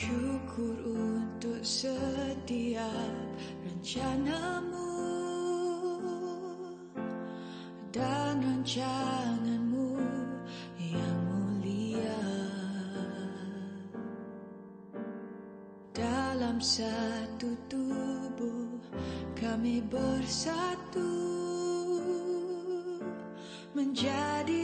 [0.00, 3.12] Syukur untuk setiap
[3.68, 4.96] rencanamu
[7.92, 10.00] dan rancanganmu
[10.80, 12.24] yang mulia.
[15.92, 18.80] Dalam satu tubuh
[19.36, 21.12] kami bersatu
[23.76, 24.59] menjadi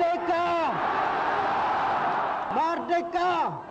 [0.00, 0.72] Merdeka!
[2.56, 3.69] Merdeka!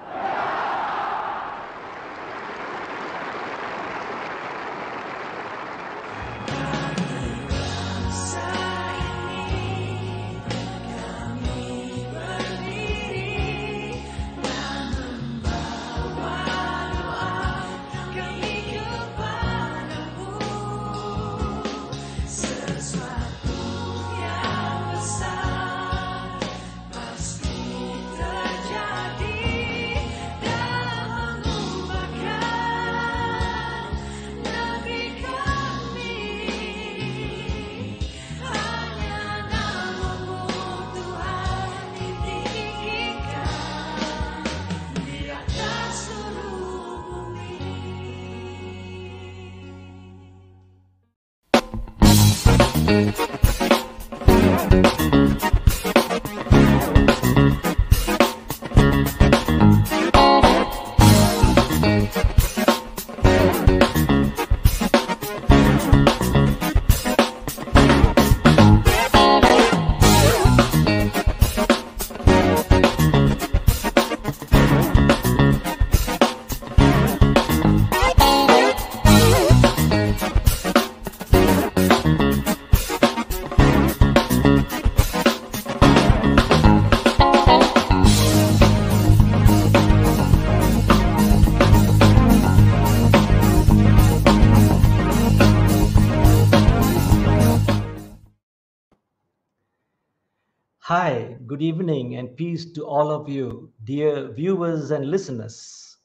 [100.89, 105.95] Hi, good evening and peace to all of you, dear viewers and listeners.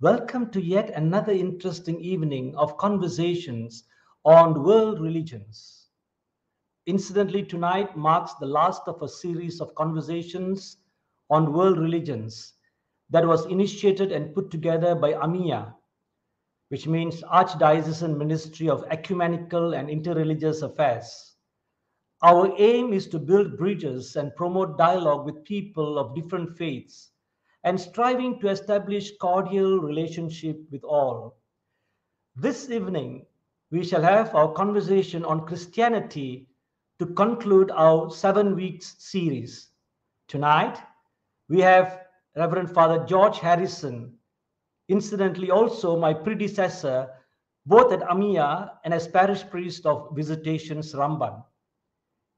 [0.00, 3.82] Welcome to yet another interesting evening of conversations
[4.24, 5.88] on world religions.
[6.86, 10.76] Incidentally, tonight marks the last of a series of conversations
[11.28, 12.52] on world religions
[13.10, 15.74] that was initiated and put together by AMIA,
[16.68, 21.29] which means Archdiocesan Ministry of Ecumenical and Interreligious Affairs.
[22.22, 27.12] Our aim is to build bridges and promote dialogue with people of different faiths
[27.64, 31.38] and striving to establish cordial relationship with all.
[32.36, 33.24] This evening,
[33.70, 36.46] we shall have our conversation on Christianity
[36.98, 39.68] to conclude our seven weeks series.
[40.28, 40.78] Tonight,
[41.48, 42.00] we have
[42.36, 44.12] Reverend Father George Harrison,
[44.90, 47.08] incidentally also my predecessor,
[47.64, 51.42] both at AMIA and as parish priest of Visitation Seremban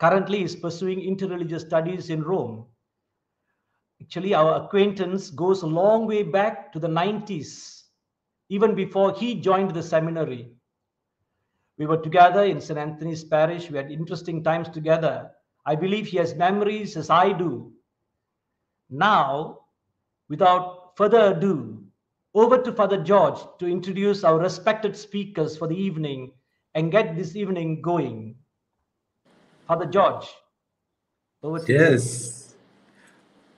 [0.02, 2.66] currently is pursuing interreligious studies in Rome.
[4.00, 7.84] Actually, our acquaintance goes a long way back to the 90s,
[8.48, 10.50] even before he joined the seminary.
[11.78, 12.80] We were together in St.
[12.80, 13.70] Anthony's Parish.
[13.70, 15.30] We had interesting times together.
[15.66, 17.72] I believe he has memories as I do.
[18.90, 19.60] Now,
[20.28, 21.80] without further ado,
[22.34, 26.32] over to Father George to introduce our respected speakers for the evening
[26.74, 28.34] and get this evening going.
[29.72, 30.26] Father George,
[31.42, 31.78] over to you.
[31.78, 32.54] Yes.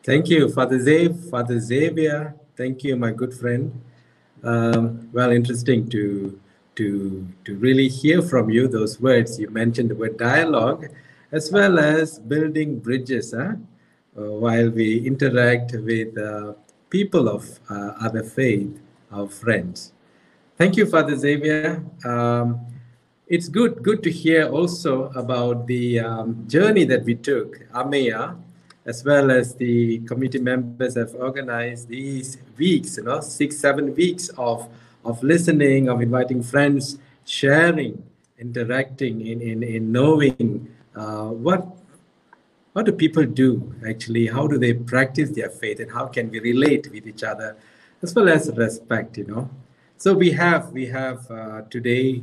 [0.05, 2.37] Thank you, Father Zav, Father Xavier.
[2.57, 3.83] Thank you, my good friend.
[4.45, 6.39] Um, well, interesting to
[6.77, 9.41] to to really hear from you those words.
[9.41, 10.87] You mentioned the word dialogue,
[11.33, 13.35] as well as building bridges.
[13.37, 13.55] Huh?
[14.17, 16.53] Uh, while we interact with uh,
[16.91, 18.71] people of uh, other faith,
[19.11, 19.93] our friends.
[20.59, 21.83] Thank you, Father Xavier.
[22.05, 22.61] Um,
[23.35, 28.37] it's good good to hear also about the um, journey that we took AMIA
[28.87, 34.29] as well as the committee members have organized these weeks you know six seven weeks
[34.39, 34.69] of
[35.05, 37.95] of listening of inviting friends sharing
[38.39, 41.67] interacting in in, in knowing uh, what
[42.75, 44.27] what do people do actually?
[44.27, 47.57] How do they practice their faith and how can we relate with each other
[48.03, 49.49] as well as respect you know?
[49.97, 52.23] So we have we have uh, today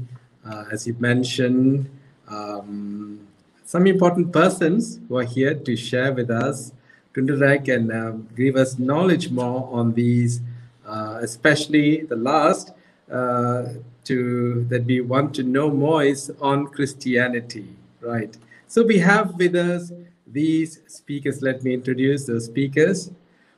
[0.72, 1.90] as you mentioned,
[2.28, 3.28] um,
[3.66, 6.72] some important persons who are here to share with us,
[7.14, 10.42] to interact and um, give us knowledge more on these,
[10.86, 12.74] uh, especially the last
[13.12, 13.66] uh,
[14.04, 17.68] to that we want to know more is on Christianity,
[18.02, 18.36] right?
[18.68, 19.92] So we have with us
[20.26, 21.42] these speakers.
[21.42, 23.12] Let me introduce those speakers.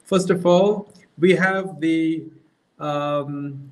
[0.03, 2.25] First of all, we have the
[2.79, 3.71] um,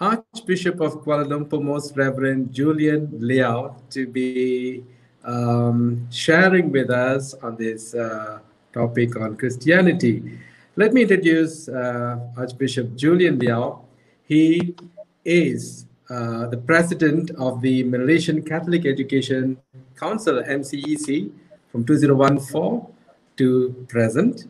[0.00, 4.82] Archbishop of Kuala Lumpur, Most Reverend Julian Leow, to be
[5.24, 8.38] um, sharing with us on this uh,
[8.72, 10.38] topic on Christianity.
[10.76, 13.82] Let me introduce uh, Archbishop Julian Leow.
[14.24, 14.74] He
[15.22, 19.58] is uh, the president of the Malaysian Catholic Education
[19.96, 21.30] Council, MCEC,
[21.70, 22.86] from 2014
[23.36, 24.46] to present.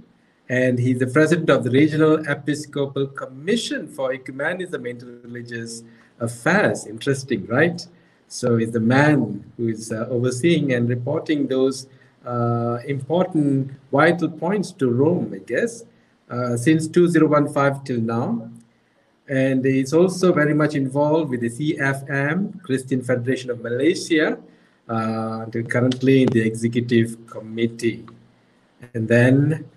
[0.50, 5.84] And he's the president of the Regional Episcopal Commission for Ecumenism and Interreligious
[6.18, 6.86] Affairs.
[6.86, 7.86] Interesting, right?
[8.26, 11.86] So he's the man who is uh, overseeing and reporting those
[12.26, 15.84] uh, important vital points to Rome, I guess,
[16.28, 18.50] uh, since 2015 till now.
[19.28, 24.36] And he's also very much involved with the CFM, Christian Federation of Malaysia,
[24.88, 28.04] uh, currently in the executive committee.
[28.94, 29.70] And then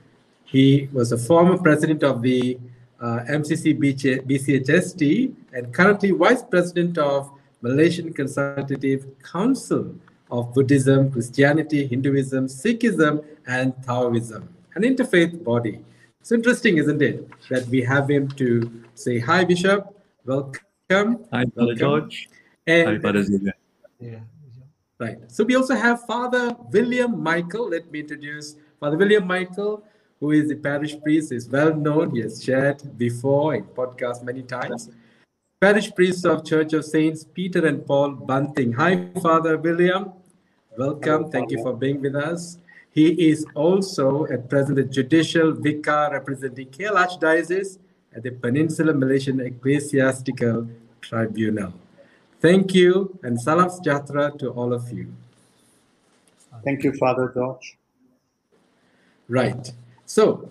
[0.44, 2.60] he was a former president of the
[3.02, 7.32] uh, MCC BCHST and currently vice president of
[7.62, 9.96] Malaysian Consultative Council
[10.32, 15.80] of Buddhism, Christianity, Hinduism, Sikhism, and Taoism, an interfaith body.
[16.20, 19.94] It's interesting, isn't it, that we have him to say hi, Bishop.
[20.26, 21.26] Welcome.
[21.32, 22.30] Hi, Brother George.
[22.66, 23.54] And Hi, Brother Xavier.
[24.00, 24.20] Yeah.
[25.00, 25.18] Right.
[25.28, 27.70] So we also have Father William Michael.
[27.70, 29.84] Let me introduce Father William Michael,
[30.24, 32.12] who is the parish priest, is well known.
[32.16, 34.90] He has shared before in podcast many times.
[35.60, 38.72] Parish priest of Church of Saints Peter and Paul Banting.
[38.72, 40.14] Hi, Father William.
[40.78, 41.30] Welcome.
[41.30, 42.58] Thank you for being with us.
[42.92, 47.80] He is also at present the judicial vicar representing KL Archdiocese
[48.16, 50.70] at the Peninsular Malaysian Ecclesiastical
[51.02, 51.74] Tribunal.
[52.40, 55.14] Thank you and salam sejahtera to all of you.
[56.64, 57.78] Thank you, Father George.
[59.28, 59.74] Right.
[60.14, 60.48] So,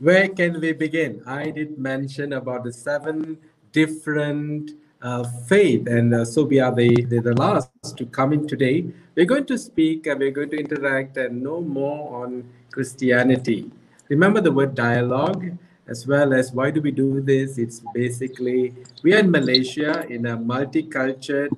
[0.00, 1.22] where can we begin?
[1.24, 3.38] I did mention about the seven
[3.72, 8.46] different uh, faith, and uh, so we are the, the, the last to come in
[8.46, 8.84] today.
[9.16, 13.70] We're going to speak and we're going to interact and know more on Christianity.
[14.10, 17.56] Remember the word dialogue as well as why do we do this?
[17.56, 21.48] It's basically we are in Malaysia in a multicultural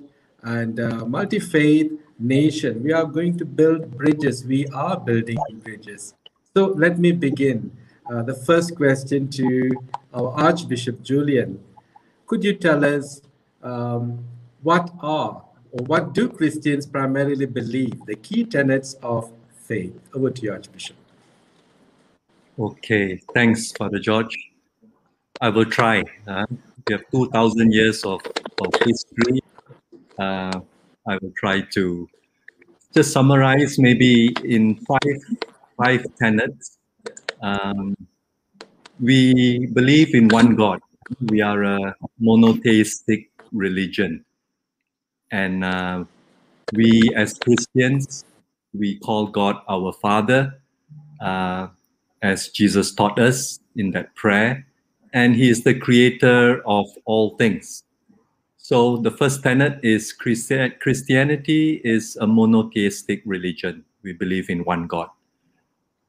[0.43, 2.81] and uh, multi-faith nation.
[2.81, 4.45] We are going to build bridges.
[4.45, 6.13] We are building bridges.
[6.53, 7.71] So let me begin.
[8.11, 9.71] Uh, the first question to
[10.13, 11.63] our Archbishop Julian.
[12.27, 13.21] Could you tell us
[13.63, 14.19] um,
[14.61, 19.31] what are or what do Christians primarily believe, the key tenets of
[19.63, 19.97] faith?
[20.13, 20.97] Over to you, Archbishop.
[22.59, 24.35] Okay, thanks, Father George.
[25.39, 26.03] I will try.
[26.27, 26.45] Uh,
[26.85, 28.19] we have 2,000 years of,
[28.59, 29.39] of history.
[30.19, 30.59] Uh,
[31.07, 32.09] I will try to
[32.93, 35.17] just summarize maybe in five,
[35.81, 36.77] five tenets.
[37.41, 37.95] Um,
[38.99, 40.79] we believe in one God.
[41.29, 44.23] We are a monotheistic religion.
[45.31, 46.05] And uh,
[46.73, 48.25] we, as Christians,
[48.73, 50.61] we call God our Father.
[51.19, 51.67] Uh,
[52.21, 54.65] as Jesus taught us in that prayer,
[55.13, 57.83] and He is the creator of all things.
[58.57, 63.83] So the first tenet is Christi- Christianity is a monotheistic religion.
[64.03, 65.09] We believe in one God.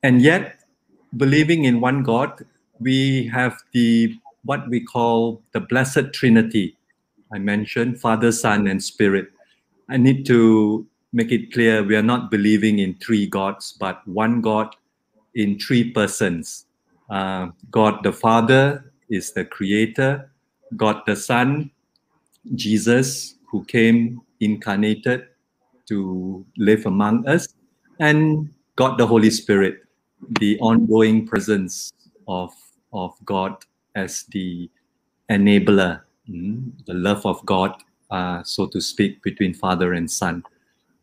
[0.02, 0.60] And yet,
[1.16, 2.44] believing in one God,
[2.80, 6.76] we have the what we call the blessed trinity.
[7.32, 9.28] I mentioned Father, Son, and Spirit.
[9.88, 14.40] I need to make it clear we are not believing in three gods, but one
[14.40, 14.74] God
[15.34, 16.66] in three persons.
[17.10, 20.30] Uh, God the Father is the creator,
[20.76, 21.70] God the Son,
[22.54, 25.28] Jesus, who came incarnated
[25.88, 27.48] to live among us,
[28.00, 29.82] and God the Holy Spirit,
[30.28, 31.92] the ongoing presence
[32.28, 32.52] of,
[32.92, 33.56] of God
[33.94, 34.70] as the
[35.30, 37.74] enabler, mm, the love of God,
[38.10, 40.44] uh, so to speak, between Father and Son.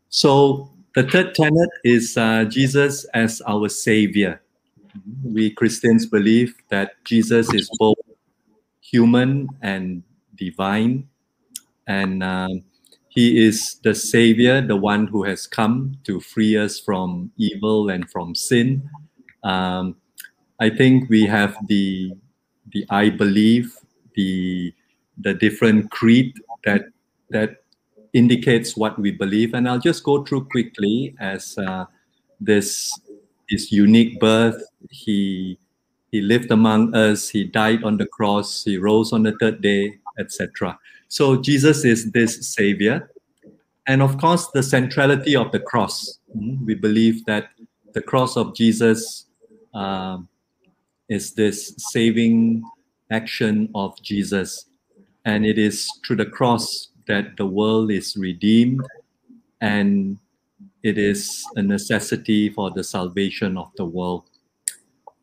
[0.10, 4.42] So the third tenet is uh, Jesus as our Savior.
[5.24, 7.98] We Christians believe that Jesus is both
[8.82, 10.04] human and
[10.36, 11.08] divine,
[11.88, 12.64] and um,
[13.10, 18.10] He is the Savior, the one who has come to free us from evil and
[18.10, 18.90] from sin.
[19.44, 19.96] Um,
[20.60, 22.14] I think we have the
[22.72, 23.76] the I believe
[24.16, 24.74] the
[25.18, 26.34] the different creed
[26.66, 26.86] that
[27.30, 27.64] that
[28.14, 29.54] indicates what we believe.
[29.54, 31.86] And i'll just go through quickly as uh,
[32.40, 33.00] this
[33.48, 34.62] his unique birth.
[34.90, 35.58] He
[36.12, 37.30] he lived among us.
[37.30, 38.64] He died on the cross.
[38.64, 40.78] He rose on the third day etc
[41.10, 43.12] so jesus is this savior.
[43.88, 46.20] And of course the centrality of the cross.
[46.38, 47.50] Mm, we believe that
[47.94, 49.26] the cross of jesus
[49.74, 50.28] um,
[51.10, 52.64] is this saving
[53.12, 54.66] action of jesus
[55.26, 58.82] and it is through the cross that the world is redeemed
[59.62, 60.18] and
[60.84, 64.24] it is a necessity for the salvation of the world.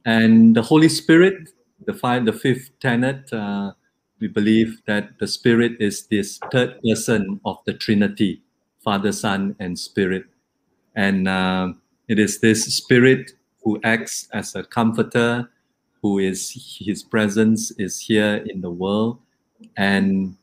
[0.04, 1.50] And the Holy Spirit,
[1.86, 3.72] the five, the fifth tenet, uh,
[4.20, 8.42] we believe that the Spirit is this third person of the Trinity,
[8.82, 10.24] Father, Son, and Spirit.
[10.94, 11.72] And uh,
[12.08, 13.32] it is this Spirit
[13.66, 15.50] who acts as a comforter,
[16.00, 19.18] who is his presence is here in the world,
[19.76, 20.36] and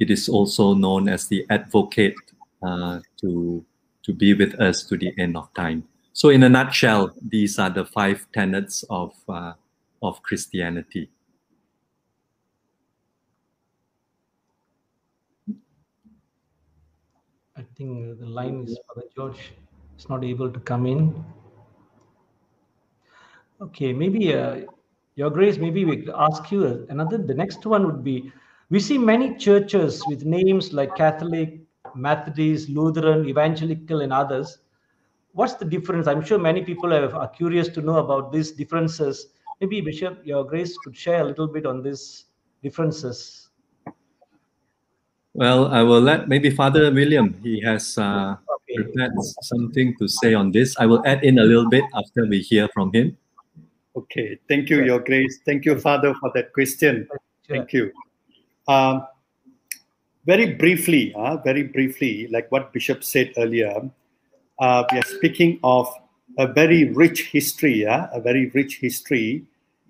[0.00, 2.16] it is also known as the advocate
[2.62, 3.62] uh, to
[4.04, 5.84] to be with us to the end of time.
[6.14, 9.52] So, in a nutshell, these are the five tenets of uh,
[10.00, 11.10] of Christianity.
[17.54, 19.52] I think the line is Father George
[19.98, 21.22] is not able to come in.
[23.62, 24.62] Okay, maybe uh,
[25.14, 27.18] Your Grace, maybe we could ask you another.
[27.18, 28.32] The next one would be
[28.70, 31.60] we see many churches with names like Catholic,
[31.94, 34.58] Methodist, Lutheran, Evangelical, and others.
[35.32, 36.08] What's the difference?
[36.08, 39.28] I'm sure many people are, are curious to know about these differences.
[39.60, 42.24] Maybe Bishop, Your Grace could share a little bit on these
[42.62, 43.50] differences.
[45.34, 47.38] Well, I will let maybe Father William.
[47.42, 48.82] He has uh, Okay.
[48.82, 50.76] prepared something to say on this.
[50.78, 53.16] I will add in a little bit after we hear from him.
[53.94, 55.40] Okay, thank you, Your Grace.
[55.44, 57.08] Thank you, Father, for that question.
[57.48, 57.92] Thank you.
[58.66, 59.06] Um,
[60.24, 63.90] very briefly, uh, very briefly, like what Bishop said earlier,
[64.60, 65.92] uh, we are speaking of
[66.38, 69.44] a very rich history, yeah, a very rich history,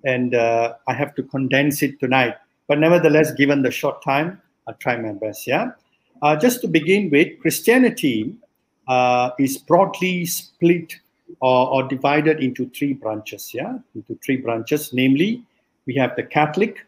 [0.04, 2.36] and uh, I have to condense it tonight.
[2.66, 5.46] But nevertheless, given the short time, I'll try my best.
[5.46, 5.72] Yeah.
[6.22, 8.34] Uh, just to begin with, Christianity
[8.88, 10.94] uh, is broadly split
[11.40, 13.52] or, or divided into three branches.
[13.52, 14.92] Yeah, into three branches.
[14.92, 15.42] Namely,
[15.86, 16.86] we have the Catholic,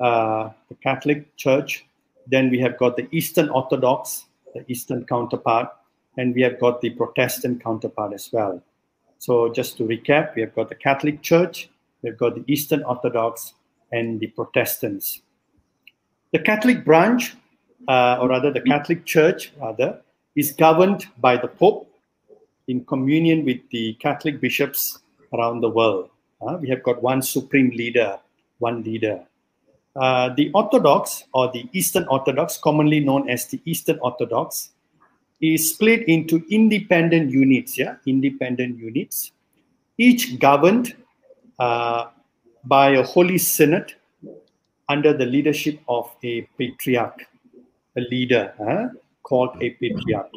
[0.00, 1.84] uh, the Catholic Church.
[2.26, 5.70] Then we have got the Eastern Orthodox, the Eastern counterpart,
[6.18, 8.62] and we have got the Protestant counterpart as well.
[9.18, 11.68] So just to recap, we have got the Catholic Church,
[12.02, 13.54] we've got the Eastern Orthodox,
[13.92, 15.22] and the Protestants.
[16.32, 17.34] The Catholic branch,
[17.88, 20.00] uh, or rather the Catholic Church, rather,
[20.36, 21.87] is governed by the Pope
[22.68, 25.00] in communion with the Catholic bishops
[25.34, 26.10] around the world.
[26.40, 28.18] Uh, we have got one supreme leader,
[28.58, 29.24] one leader.
[29.96, 34.70] Uh, the Orthodox, or the Eastern Orthodox, commonly known as the Eastern Orthodox,
[35.40, 37.76] is split into independent units.
[37.76, 39.32] Yeah, independent units,
[39.96, 40.94] each governed
[41.58, 42.06] uh,
[42.64, 43.94] by a holy synod
[44.88, 47.26] under the leadership of a patriarch,
[47.96, 48.88] a leader huh,
[49.22, 50.30] called a patriarch.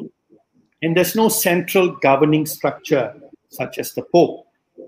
[0.82, 3.14] And there's no central governing structure
[3.48, 4.46] such as the Pope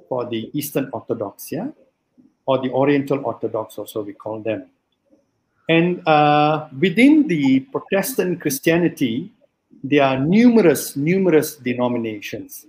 [0.09, 1.69] for the Eastern Orthodox, yeah,
[2.47, 4.67] or the Oriental Orthodox, also we call them.
[5.69, 9.33] And uh, within the Protestant Christianity,
[9.83, 12.67] there are numerous, numerous denominations,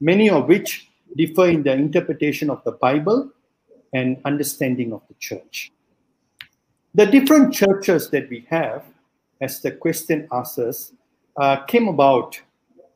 [0.00, 3.30] many of which differ in their interpretation of the Bible
[3.92, 5.72] and understanding of the church.
[6.94, 8.84] The different churches that we have,
[9.40, 10.92] as the question asks us,
[11.36, 12.40] uh, came about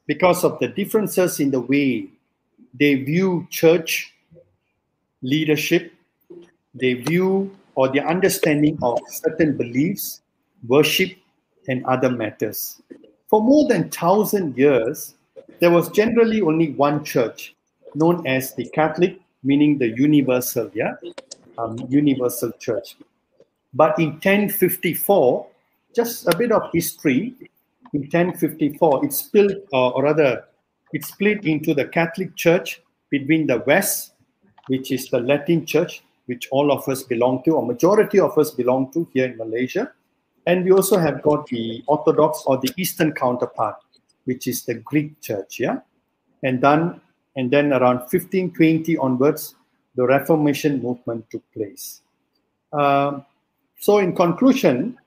[0.09, 2.09] because of the differences in the way
[2.75, 4.12] they view church
[5.23, 5.92] leadership,
[6.75, 10.23] they view or their understanding of certain beliefs,
[10.66, 11.12] worship,
[11.68, 12.83] and other matters.
[13.29, 15.14] For more than thousand years,
[15.61, 17.55] there was generally only one church,
[17.94, 20.94] known as the Catholic, meaning the universal, yeah,
[21.59, 22.97] um, universal church.
[23.75, 25.47] But in 1054,
[25.94, 27.35] just a bit of history.
[27.94, 30.44] In 1054, it split, uh, or rather,
[30.92, 34.14] it split into the Catholic Church between the West,
[34.68, 38.51] which is the Latin Church, which all of us belong to, or majority of us
[38.51, 39.92] belong to here in Malaysia,
[40.46, 43.77] and we also have got the Orthodox or the Eastern counterpart,
[44.24, 45.61] which is the Greek Church.
[45.61, 45.81] Yeah,
[46.42, 47.01] and then
[47.37, 49.55] and then around 1520 onwards,
[49.94, 52.03] the Reformation movement took place.
[52.72, 53.24] Um,
[53.79, 54.98] so, in conclusion,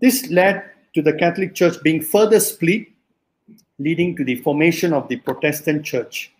[0.00, 2.86] this led to the Catholic Church being further split,
[3.78, 6.32] leading to the formation of the Protestant Church.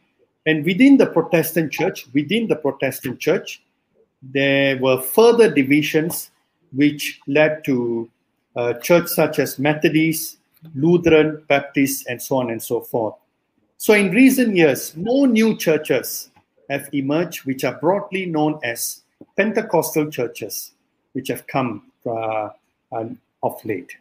[0.47, 3.63] And within the Protestant Church, within the Protestant Church,
[4.23, 6.31] there were further divisions
[6.73, 8.11] which led to
[8.57, 10.39] uh, church such as Methodist,
[10.75, 13.15] Lutheran, Baptist, and so on and so forth.
[13.79, 16.31] So, in recent years, more new churches
[16.71, 19.03] have emerged, which are broadly known as
[19.37, 20.73] Pentecostal churches,
[21.13, 22.51] which have come uh,
[22.93, 23.97] um, of late.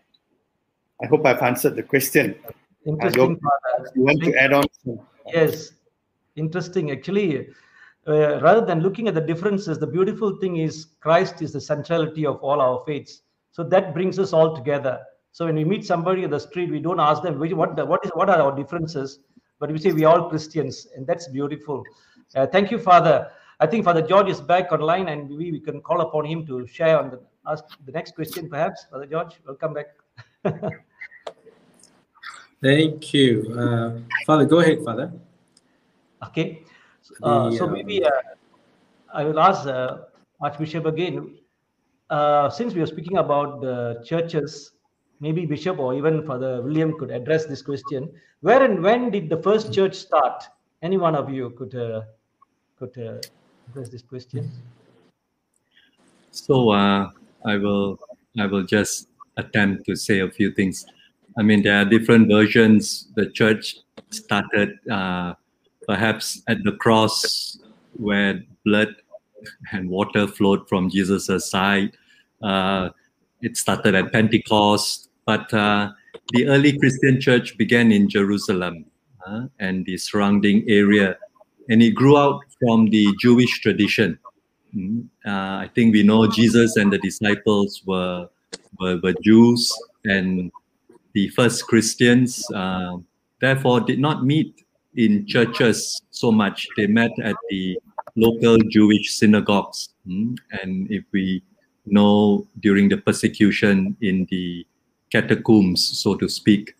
[1.03, 2.35] I hope I've answered the question.
[2.85, 3.39] Interesting,
[3.95, 4.63] You want to add on?
[5.27, 5.73] Yes,
[6.35, 6.91] interesting.
[6.91, 7.49] Actually,
[8.07, 12.25] uh, rather than looking at the differences, the beautiful thing is Christ is the centrality
[12.25, 13.21] of all our faiths.
[13.51, 14.99] So that brings us all together.
[15.31, 17.85] So when we meet somebody on the street, we don't ask them "Which- what the,
[17.85, 19.19] what is what are our differences,
[19.59, 21.83] but we say we are all Christians, and that's beautiful.
[22.35, 23.29] Uh, thank you, Father.
[23.59, 26.65] I think Father George is back online, and we, we can call upon him to
[26.65, 28.85] share on the ask the next question, perhaps.
[28.91, 29.87] Father George, welcome back.
[32.61, 33.53] Thank you.
[33.57, 35.11] Uh, Father, go ahead, Father.
[36.27, 36.63] Okay.
[37.23, 38.11] Uh, The, so um, maybe uh,
[39.13, 40.05] I will ask uh,
[40.39, 41.37] Archbishop again.
[42.09, 44.73] Uh, since we are speaking about the churches,
[45.19, 48.11] maybe Bishop or even Father William could address this question.
[48.41, 50.43] Where and when did the first church start?
[50.81, 52.01] Any one of you could uh,
[52.77, 53.21] could uh,
[53.69, 54.51] address this question.
[56.31, 57.09] So uh,
[57.45, 57.97] I will
[58.37, 60.85] I will just attempt to say a few things.
[61.37, 63.07] I mean, there are different versions.
[63.15, 63.77] The church
[64.09, 65.33] started uh,
[65.87, 67.57] perhaps at the cross,
[67.93, 68.95] where blood
[69.71, 71.97] and water flowed from Jesus' side.
[72.41, 72.89] Uh,
[73.41, 75.91] it started at Pentecost, but uh,
[76.33, 78.85] the early Christian church began in Jerusalem
[79.25, 81.17] uh, and the surrounding area,
[81.69, 84.19] and it grew out from the Jewish tradition.
[84.75, 88.27] Mm, uh, I think we know Jesus and the disciples were
[88.79, 89.71] were, were Jews,
[90.05, 90.51] and
[91.13, 92.97] the first Christians uh,
[93.39, 96.67] therefore did not meet in churches so much.
[96.77, 97.79] They met at the
[98.15, 101.43] local Jewish synagogues, Mm, and if we
[101.85, 104.65] know during the persecution in the
[105.11, 106.75] catacombs, so to speak.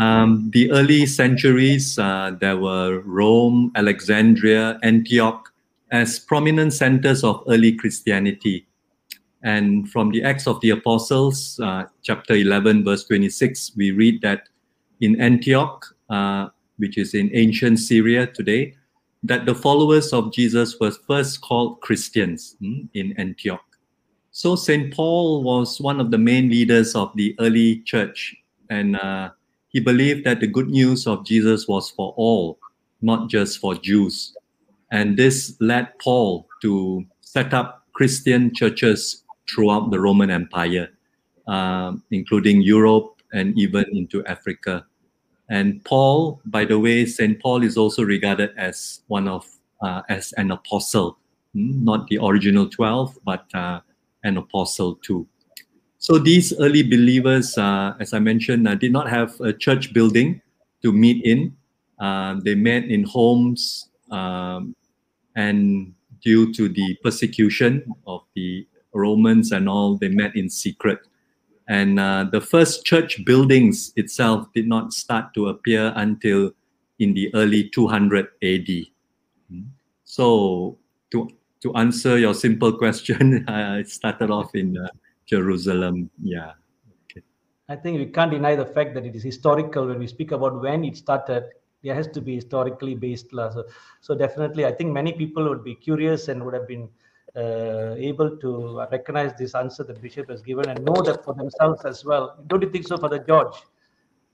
[0.00, 5.52] Um, the early centuries, uh, there were Rome, Alexandria, Antioch
[5.90, 8.66] as prominent centers of early Christianity.
[9.46, 14.48] And from the Acts of the Apostles, uh, chapter 11, verse 26, we read that
[15.00, 18.74] in Antioch, uh, which is in ancient Syria today,
[19.22, 23.62] that the followers of Jesus were first called Christians mm, in Antioch.
[24.32, 24.92] So St.
[24.92, 28.34] Paul was one of the main leaders of the early church,
[28.68, 29.30] and uh,
[29.68, 32.58] he believed that the good news of Jesus was for all,
[33.00, 34.36] not just for Jews.
[34.90, 40.90] And this led Paul to set up Christian churches throughout the Roman Empire,
[41.46, 44.84] um, including Europe and even into Africa.
[45.48, 47.40] And Paul, by the way, St.
[47.40, 49.46] Paul is also regarded as one of,
[49.80, 51.18] uh, as an apostle,
[51.54, 53.80] mm, not the original 12, but uh,
[54.24, 55.26] an apostle too.
[55.98, 60.40] So these early believers, uh, as I mentioned, uh, did not have a church building
[60.82, 61.56] to meet in.
[61.98, 64.74] Uh, they met in homes, um,
[65.34, 71.00] and due to the persecution of the Romans and all, they met in secret.
[71.68, 76.52] And uh, the first church buildings itself did not start to appear until
[76.98, 78.86] in the early 200 AD.
[79.52, 79.66] Mm.
[80.04, 80.78] So
[81.10, 81.28] to
[81.62, 84.88] to answer your simple question, it started off in uh,
[85.26, 86.10] Jerusalem.
[86.22, 86.52] Yeah.
[87.68, 90.62] I think we can't deny the fact that it is historical when we speak about
[90.62, 91.44] when it started.
[91.82, 93.30] There has to be historically based.
[93.30, 93.64] So,
[94.00, 96.88] so definitely, I think many people would be curious and would have been
[97.36, 102.04] able to recognize this answer that Bishop has given and know that for themselves as
[102.04, 102.36] well.
[102.46, 103.54] Don't you think so, Father George?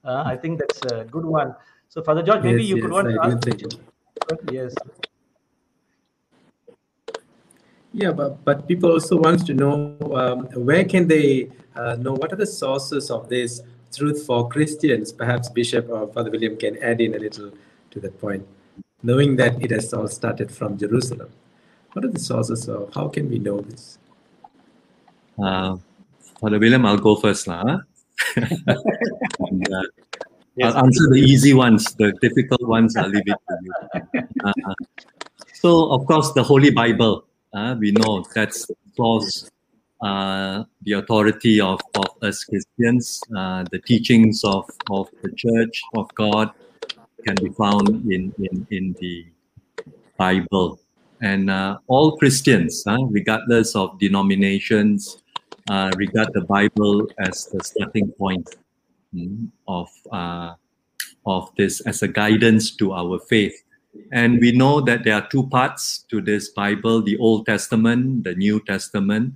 [0.04, 1.54] Uh, I think that's a good one.
[1.88, 3.62] So, Father George, maybe Yes, you could yes, want I think-
[4.50, 4.74] Yes.
[7.92, 12.32] Yeah, but, but people also want to know um, where can they uh, know what
[12.32, 13.60] are the sources of this
[13.94, 15.12] truth for Christians?
[15.12, 17.52] Perhaps Bishop or Father William can add in a little
[17.90, 18.46] to that point,
[19.02, 21.28] knowing that it has all started from Jerusalem.
[21.92, 23.98] What are the sources of how can we know this?
[25.38, 25.76] Uh,
[26.40, 27.46] Father William, I'll go first.
[27.46, 27.62] lah.
[27.64, 27.78] huh?
[29.40, 29.82] And, uh,
[30.54, 30.74] Yes.
[30.74, 31.94] I'll answer the easy ones.
[31.94, 33.72] The difficult ones, I'll leave it to you.
[34.44, 34.74] Uh,
[35.54, 37.24] so, of course, the Holy Bible.
[37.54, 39.48] Uh, we know that's the source,
[40.02, 43.22] uh, the authority of, of us Christians.
[43.34, 46.50] Uh, the teachings of, of the Church of God
[47.24, 49.24] can be found in, in, in the
[50.18, 50.80] Bible.
[51.22, 55.22] And uh, all Christians, uh, regardless of denominations,
[55.70, 58.56] uh, regard the Bible as the starting point
[59.14, 60.54] mm, of uh,
[61.24, 63.54] of this as a guidance to our faith.
[64.10, 68.34] And we know that there are two parts to this Bible: the Old Testament, the
[68.34, 69.34] New Testament.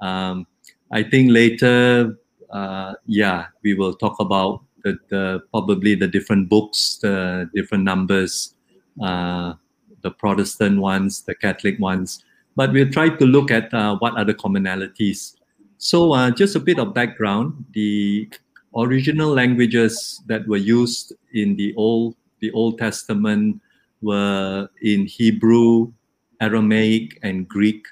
[0.00, 0.46] Um,
[0.90, 2.16] I think later,
[2.48, 8.54] uh, yeah, we will talk about the, the probably the different books, the different numbers,
[9.02, 9.54] uh,
[10.02, 12.24] the Protestant ones, the Catholic ones.
[12.56, 15.34] But we'll try to look at uh, what are the commonalities.
[15.78, 18.28] So, uh, just a bit of background: the
[18.76, 23.60] original languages that were used in the old the Old Testament
[24.00, 25.92] were in Hebrew,
[26.40, 27.86] Aramaic, and Greek.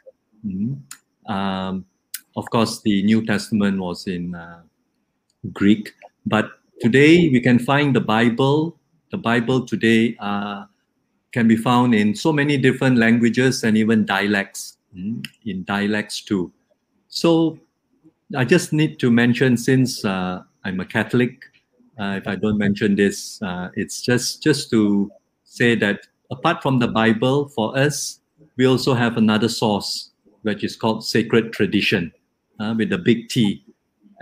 [0.47, 0.79] Mhm.
[1.27, 1.85] Um,
[2.37, 4.63] of course, the New Testament was in uh,
[5.53, 5.95] Greek,
[6.27, 8.79] but today we can find the Bible.
[9.11, 10.67] The Bible today uh,
[11.37, 16.51] can be found in so many different languages and even dialects, mm, in dialects too.
[17.09, 17.59] So
[18.35, 21.43] I just need to mention since uh, I'm a Catholic,
[22.01, 25.11] uh, if I don't mention this, uh, it's just just to
[25.45, 28.21] say that apart from the Bible, for us,
[28.57, 32.13] we also have another source, which is called sacred tradition,
[32.61, 33.63] uh, with a big T.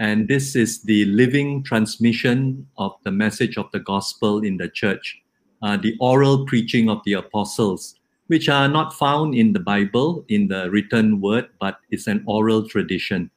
[0.01, 5.23] And this is the living transmission of the message of the gospel in the church,
[5.65, 7.95] uh, the oral preaching of the apostles,
[8.27, 12.69] which are not found in the Bible, in the written word, but it's an oral
[12.69, 13.31] tradition.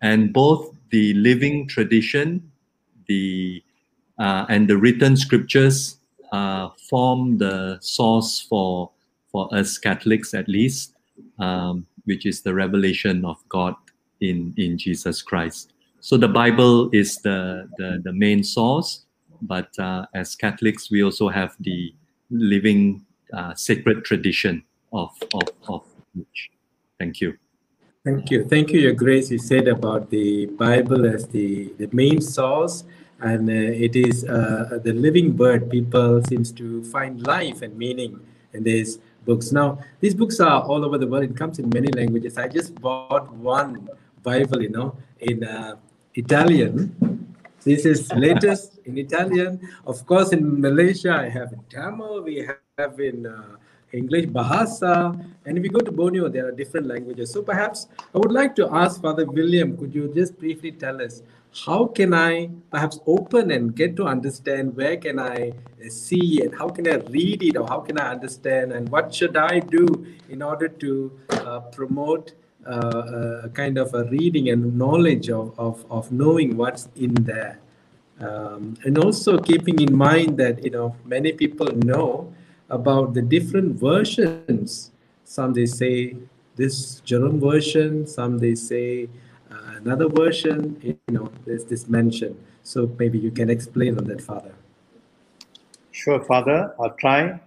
[0.00, 2.50] And both the living tradition,
[3.06, 3.62] the
[4.18, 5.98] uh, and the written scriptures
[6.32, 8.90] uh, form the source for
[9.30, 10.94] for us Catholics at least,
[11.38, 13.74] um, which is the revelation of God
[14.20, 15.74] in in Jesus Christ.
[16.00, 19.04] So the Bible is the the, the main source,
[19.42, 21.94] but uh, as Catholics we also have the
[22.30, 26.50] living uh, sacred tradition of of of which.
[26.98, 27.38] Thank you.
[28.04, 28.44] Thank you.
[28.44, 29.30] Thank you, Your Grace.
[29.30, 32.84] You said about the Bible as the, the main source,
[33.20, 35.68] and uh, it is uh, the living word.
[35.68, 38.18] People seems to find life and meaning
[38.54, 39.52] in these books.
[39.52, 41.24] Now, these books are all over the world.
[41.24, 42.38] It comes in many languages.
[42.38, 43.88] I just bought one
[44.22, 45.76] Bible, you know, in uh,
[46.14, 47.17] Italian.
[47.64, 49.60] This is latest in Italian.
[49.86, 52.22] Of course, in Malaysia, I have in Tamil.
[52.22, 52.46] We
[52.78, 53.56] have in uh,
[53.92, 57.32] English, Bahasa, and if you go to Borneo, there are different languages.
[57.32, 61.22] So perhaps I would like to ask Father William, could you just briefly tell us
[61.64, 66.54] how can I perhaps open and get to understand where can I uh, see and
[66.54, 70.06] how can I read it or how can I understand and what should I do
[70.28, 72.32] in order to uh, promote
[72.68, 77.58] a kind of a reading and knowledge of, of, of knowing what's in there.
[78.20, 82.32] Um, and also keeping in mind that you know many people know
[82.68, 84.90] about the different versions.
[85.24, 86.16] Some they say
[86.56, 89.08] this Jerome version, some they say
[89.50, 90.76] uh, another version.
[90.82, 92.36] You know, there's this mention.
[92.64, 94.52] So maybe you can explain on that, Father.
[95.92, 96.74] Sure, Father.
[96.78, 97.40] I'll try.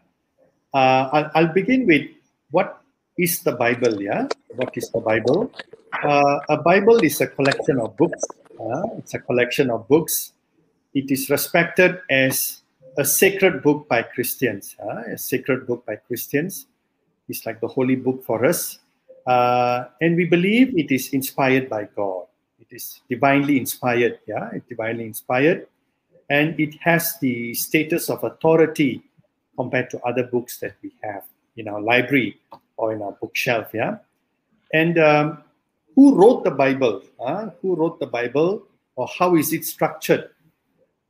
[0.73, 2.07] Uh, I'll, I'll begin with
[2.49, 2.80] what
[3.17, 4.01] is the Bible.
[4.01, 5.51] Yeah, what is the Bible?
[6.03, 8.23] Uh, a Bible is a collection of books.
[8.59, 10.33] Uh, it's a collection of books.
[10.93, 12.61] It is respected as
[12.97, 14.75] a sacred book by Christians.
[14.79, 16.67] Uh, a sacred book by Christians.
[17.29, 18.79] It's like the holy book for us.
[19.25, 22.25] Uh, and we believe it is inspired by God.
[22.59, 24.19] It is divinely inspired.
[24.27, 25.67] Yeah, it's divinely inspired.
[26.29, 29.03] And it has the status of authority
[29.55, 31.23] compared to other books that we have
[31.57, 32.39] in our library
[32.81, 33.67] or in our bookshelf.
[33.73, 33.97] Yeah.
[34.73, 35.43] And um,
[35.95, 37.03] who wrote the Bible?
[37.19, 38.63] Uh, who wrote the Bible
[38.95, 40.29] or how is it structured?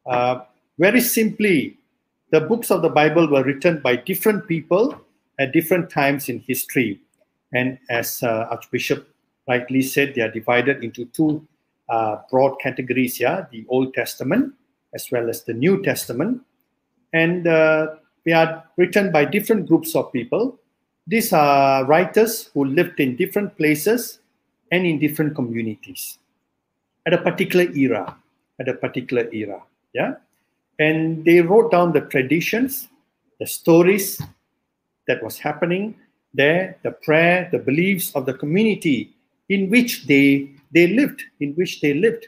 [0.05, 0.41] Uh,
[0.77, 1.77] very simply,
[2.31, 4.99] the books of the Bible were written by different people
[5.39, 6.99] at different times in history.
[7.53, 9.07] And as uh, Archbishop
[9.47, 11.47] rightly said, they are divided into two
[11.89, 14.53] uh, broad categories yeah, the Old Testament
[14.93, 16.41] as well as the New Testament.
[17.13, 20.60] And uh, they are written by different groups of people.
[21.07, 24.19] These are writers who lived in different places
[24.71, 26.17] and in different communities
[27.05, 28.17] at a particular era.
[28.59, 29.61] At a particular era.
[29.93, 30.15] Yeah
[30.81, 32.89] and they wrote down the traditions
[33.39, 34.21] the stories
[35.07, 35.95] that was happening
[36.33, 39.13] there the prayer the beliefs of the community
[39.49, 42.25] in which they they lived in which they lived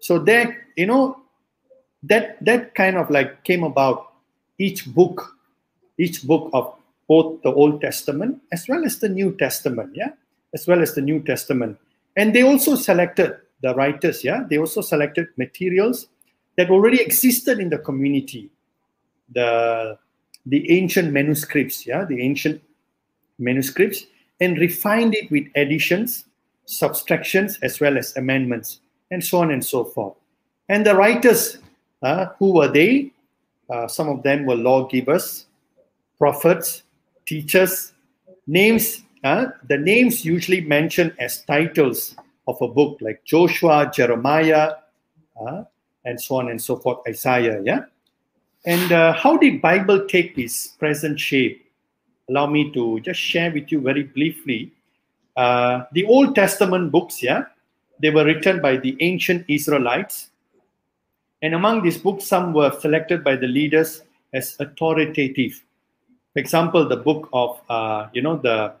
[0.00, 1.16] so that you know
[2.02, 4.12] that that kind of like came about
[4.58, 5.36] each book
[5.98, 6.75] each book of
[7.08, 10.10] both the old testament as well as the new testament yeah
[10.54, 11.76] as well as the new testament.
[12.16, 16.08] And they also selected the writers yeah they also selected materials
[16.56, 18.50] that already existed in the community.
[19.32, 19.98] The
[20.46, 22.62] the ancient manuscripts yeah the ancient
[23.38, 24.06] manuscripts
[24.40, 26.24] and refined it with additions
[26.66, 30.14] subtractions as well as amendments and so on and so forth.
[30.68, 31.58] And the writers
[32.02, 33.12] uh, who were they?
[33.68, 35.46] Uh, some of them were lawgivers
[36.18, 36.82] prophets
[37.26, 37.92] teachers
[38.46, 44.72] names uh, the names usually mentioned as titles of a book like joshua jeremiah
[45.40, 45.64] uh,
[46.06, 47.80] and so on and so forth, Isaiah, yeah?
[48.64, 51.70] And uh, how did Bible take its present shape?
[52.30, 54.72] Allow me to just share with you very briefly.
[55.36, 57.44] Uh, the Old Testament books, yeah,
[58.00, 60.30] they were written by the ancient Israelites.
[61.42, 65.62] And among these books, some were selected by the leaders as authoritative.
[66.36, 68.74] For example, the book of, uh, you know, the,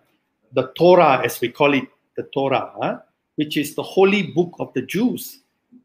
[0.52, 2.98] the Torah, as we call it, the Torah, huh?
[3.36, 5.38] which is the holy book of the Jews,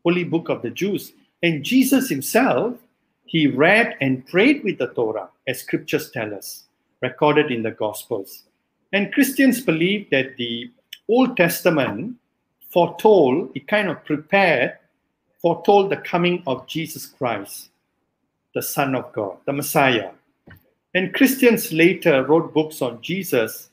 [0.03, 1.13] holy book of the Jews.
[1.41, 2.75] And Jesus himself,
[3.23, 6.65] he read and prayed with the Torah, as scriptures tell us,
[7.01, 8.43] recorded in the Gospels.
[8.91, 10.69] And Christians believe that the
[11.07, 12.17] Old Testament
[12.69, 14.77] foretold, it kind of prepared,
[15.41, 17.69] foretold the coming of Jesus Christ,
[18.53, 20.10] the Son of God, the Messiah.
[20.93, 23.69] And Christians later wrote books on Jesus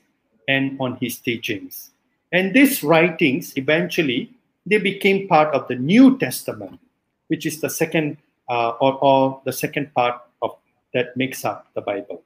[0.47, 1.91] and on his teachings.
[2.31, 4.31] And these writings eventually
[4.65, 6.79] they became part of the New Testament,
[7.27, 8.17] which is the second
[8.49, 10.55] uh, or, or the second part of
[10.93, 12.23] that makes up the Bible.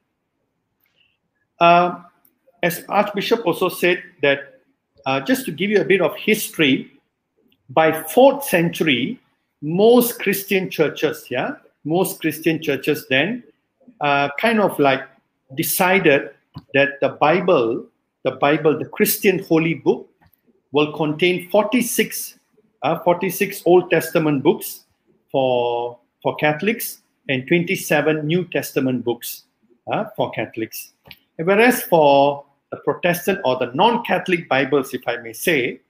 [1.59, 2.01] Uh,
[2.61, 4.61] as Archbishop also said that
[5.05, 6.91] uh, just to give you a bit of history,
[7.69, 9.19] by fourth century,
[9.61, 13.43] most Christian churches, yeah, most Christian churches then
[14.01, 15.03] uh, kind of like
[15.55, 16.31] decided
[16.73, 17.85] that the Bible,
[18.23, 20.09] the Bible, the Christian holy book,
[20.71, 22.39] will contain 46,
[22.81, 24.85] uh, 46 Old Testament books
[25.31, 29.43] for for Catholics and 27 New Testament books
[29.91, 30.93] uh, for Catholics.
[31.35, 35.81] Whereas for the Protestant or the non-Catholic Bibles, if I may say,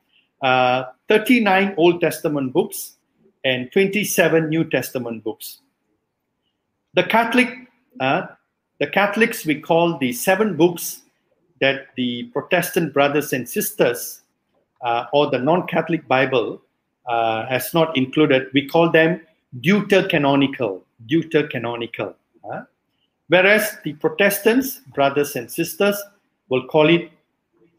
[0.42, 2.98] uh, 39 Old Testament books
[3.46, 5.60] and 27 New Testament books.
[6.96, 7.63] The Catholic,
[8.00, 8.28] uh,
[8.80, 11.02] the Catholics, we call the seven books
[11.62, 14.22] that the Protestant brothers and sisters
[14.82, 16.62] uh, or the non-Catholic Bible
[17.08, 18.48] uh, has not included.
[18.54, 19.22] We call them
[19.62, 22.16] deuterocanonical, deuterocanonical.
[22.44, 22.62] Uh,
[23.28, 26.02] whereas the Protestants, brothers and sisters,
[26.50, 27.10] will call it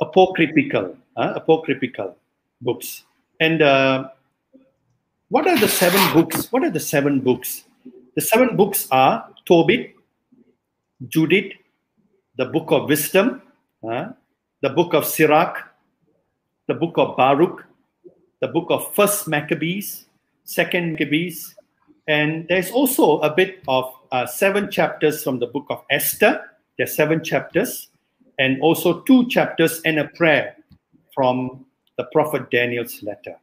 [0.01, 2.17] apocryphal, uh, apocryphal
[2.61, 3.05] books.
[3.41, 4.09] And uh,
[5.29, 6.51] what are the seven books?
[6.53, 7.65] What are the seven books?
[8.15, 9.95] The seven books are Tobit,
[11.09, 11.53] Judith,
[12.37, 13.43] the Book of Wisdom,
[13.89, 14.09] uh,
[14.63, 15.59] the Book of Sirach,
[16.67, 17.65] the Book of Baruch,
[18.41, 20.07] the Book of First Maccabees,
[20.45, 21.55] Second Maccabees,
[22.07, 26.41] and there's also a bit of uh, seven chapters from the Book of Esther.
[26.77, 27.89] There are seven chapters,
[28.39, 30.57] and also two chapters and a prayer
[31.15, 31.65] from
[31.97, 33.37] the prophet Daniel's letter,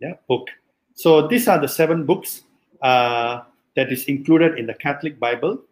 [0.00, 0.48] yeah, book.
[0.94, 2.42] So these are the seven books
[2.82, 3.42] uh,
[3.76, 5.62] that is included in the Catholic Bible,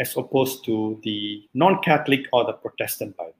[0.00, 3.34] as opposed to the non-Catholic or the Protestant Bible.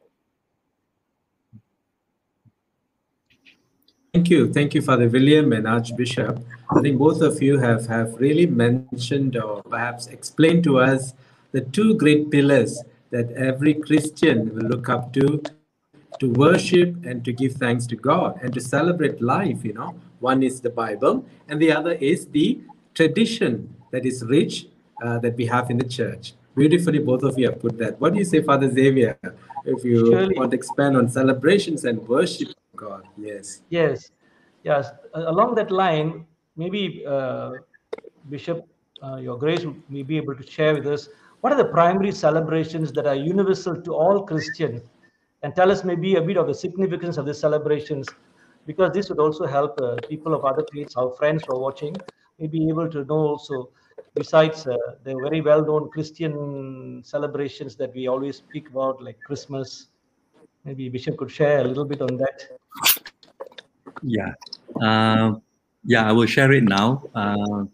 [4.12, 4.52] Thank you.
[4.52, 6.44] Thank you, Father William and Archbishop.
[6.70, 11.14] I think both of you have, have really mentioned or perhaps explained to us
[11.52, 15.42] the two great pillars that every Christian will look up to
[16.18, 19.64] to worship and to give thanks to God and to celebrate life.
[19.64, 22.60] You know, one is the Bible, and the other is the
[22.94, 24.66] tradition that is rich
[25.02, 26.34] uh, that we have in the church.
[26.54, 28.00] Beautifully, both of you have put that.
[28.00, 29.18] What do you say, Father Xavier?
[29.64, 30.36] If you Surely.
[30.36, 33.62] want to expand on celebrations and worship God, yes.
[33.68, 34.10] Yes,
[34.64, 34.88] yes.
[35.14, 37.52] Along that line, maybe uh,
[38.28, 38.66] Bishop,
[39.02, 41.08] uh, Your Grace may be able to share with us
[41.40, 44.82] what are the primary celebrations that are universal to all Christians,
[45.42, 48.08] and tell us maybe a bit of the significance of the celebrations,
[48.66, 51.94] because this would also help uh, people of other faiths, our friends who are watching,
[52.38, 53.70] may be able to know also.
[54.14, 59.88] Besides uh, the very well-known Christian celebrations that we always speak about, like Christmas,
[60.64, 62.58] maybe Bishop could share a little bit on that.
[64.02, 64.34] Yeah.
[64.80, 65.34] Uh,
[65.84, 67.04] yeah, I will share it now.
[67.14, 67.64] Uh,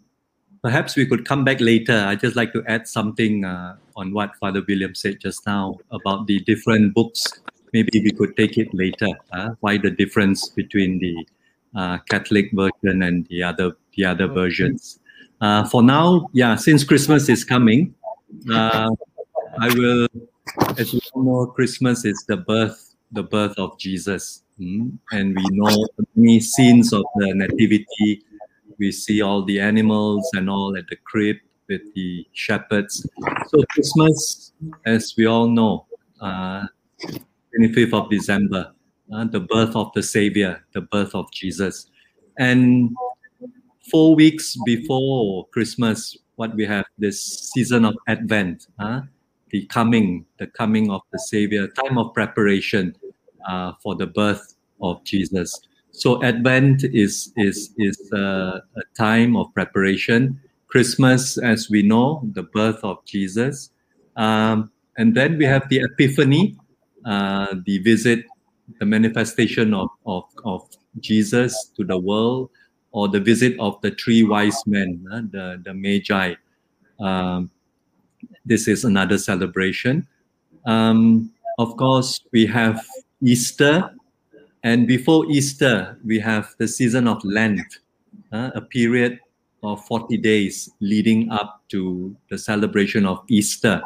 [0.62, 2.04] perhaps we could come back later.
[2.06, 6.26] I'd just like to add something uh, on what Father William said just now about
[6.26, 7.24] the different books.
[7.72, 9.08] Maybe we could take it later.
[9.32, 11.26] Uh, why the difference between the
[11.74, 15.00] uh, Catholic version and the other the other versions?
[15.40, 17.94] Uh, for now, yeah, since Christmas is coming,
[18.50, 18.90] uh,
[19.60, 20.08] I will,
[20.78, 24.42] as we all know, Christmas is the birth the birth of Jesus.
[24.60, 28.22] Mm, And we know many scenes of the nativity.
[28.78, 31.36] We see all the animals and all at the crib
[31.68, 33.06] with the shepherds.
[33.48, 34.52] So Christmas,
[34.84, 35.86] as we all know,
[36.20, 36.66] uh,
[37.58, 38.72] 25th of December,
[39.12, 41.90] uh, the birth of the Savior, the birth of Jesus.
[42.38, 42.94] And
[43.90, 49.02] four weeks before Christmas, what we have this season of Advent, uh,
[49.50, 52.96] the coming, the coming of the Savior, time of preparation
[53.48, 55.58] uh, for the birth of Jesus.
[55.92, 60.40] So Advent is is is uh, a time of preparation.
[60.68, 63.70] Christmas, as we know, the birth of Jesus,
[64.16, 66.56] um, and then we have the Epiphany,
[67.06, 68.26] uh, the visit,
[68.78, 70.68] the manifestation of, of of
[71.00, 72.50] Jesus to the world,
[72.96, 76.34] or the visit of the three wise men, uh, the the Magi.
[76.98, 77.50] Um,
[78.46, 80.08] this is another celebration.
[80.64, 82.80] Um, of course, we have
[83.20, 83.92] Easter,
[84.62, 87.80] and before Easter, we have the season of Lent,
[88.32, 89.20] uh, a period
[89.62, 93.82] of 40 days leading up to the celebration of Easter.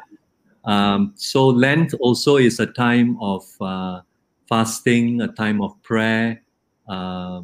[0.64, 4.02] Um, so, Lent also is a time of uh,
[4.48, 6.42] fasting, a time of prayer
[6.88, 7.42] uh,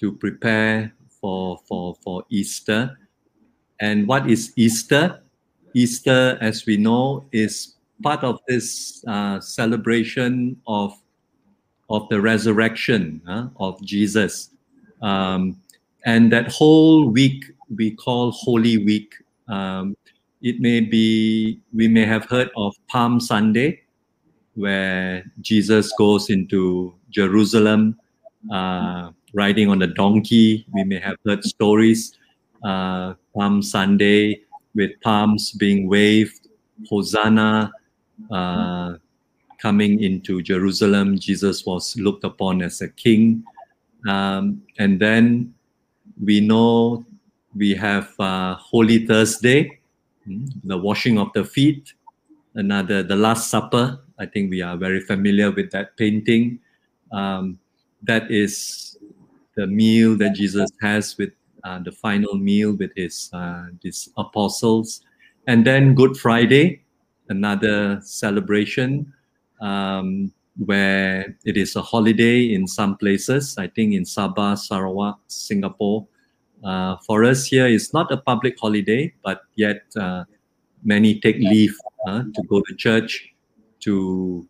[0.00, 2.98] to prepare for, for, for Easter.
[3.80, 5.22] And what is Easter?
[5.74, 10.92] Easter, as we know, is part of this uh, celebration of
[11.90, 14.50] of the resurrection uh, of Jesus,
[15.00, 15.58] um,
[16.04, 17.44] and that whole week
[17.74, 19.14] we call Holy Week.
[19.48, 19.96] Um,
[20.42, 23.80] it may be we may have heard of Palm Sunday,
[24.54, 27.98] where Jesus goes into Jerusalem
[28.52, 30.66] uh, riding on a donkey.
[30.72, 32.16] We may have heard stories.
[32.62, 34.42] Uh, Palm Sunday
[34.74, 36.48] with palms being waved,
[36.88, 37.72] Hosanna,
[38.30, 38.94] uh,
[39.58, 41.18] coming into Jerusalem.
[41.18, 43.44] Jesus was looked upon as a king.
[44.08, 45.54] Um, and then
[46.22, 47.04] we know
[47.56, 49.80] we have uh, Holy Thursday,
[50.26, 51.92] mm, the washing of the feet,
[52.54, 54.00] another, the Last Supper.
[54.18, 56.60] I think we are very familiar with that painting.
[57.12, 57.58] Um,
[58.02, 58.87] that is
[59.58, 61.30] the meal that Jesus has with
[61.64, 65.02] uh, the final meal with his, uh, his apostles.
[65.48, 66.82] And then Good Friday,
[67.28, 69.12] another celebration
[69.60, 70.32] um,
[70.64, 73.58] where it is a holiday in some places.
[73.58, 76.06] I think in Sabah, Sarawak, Singapore.
[76.64, 80.22] Uh, for us here, it's not a public holiday, but yet uh,
[80.84, 83.34] many take leave uh, to go to church
[83.80, 84.46] to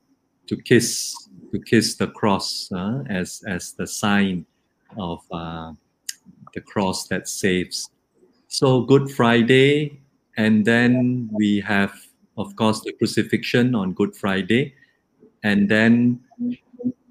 [0.48, 1.14] to kiss
[1.52, 4.44] to kiss the cross uh, as as the sign
[4.97, 5.72] of uh,
[6.55, 7.91] the cross that saves.
[8.49, 10.01] So Good Friday,
[10.36, 11.93] and then we have,
[12.36, 14.74] of course, the crucifixion on Good Friday,
[15.43, 16.20] and then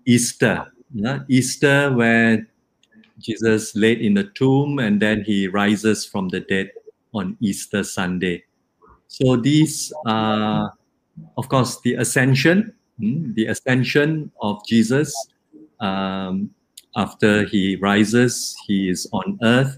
[0.06, 0.72] Easter.
[0.94, 2.48] yeah, Easter, where
[3.20, 6.72] Jesus laid in the tomb and then he rises from the dead
[7.14, 8.44] on Easter Sunday.
[9.08, 10.74] So these are,
[11.38, 15.14] of course, the ascension, mm, the ascension of Jesus.
[15.80, 16.52] Um,
[16.98, 19.78] after he rises, he is on earth,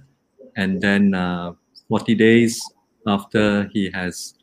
[0.56, 1.54] and then uh,
[1.90, 2.62] 40 days
[3.06, 4.36] after he has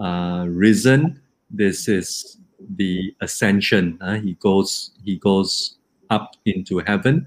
[0.00, 1.20] uh, risen,
[1.50, 2.38] this is
[2.76, 3.98] the ascension.
[4.00, 5.78] uh, he goes he goes
[6.10, 7.26] up into heaven,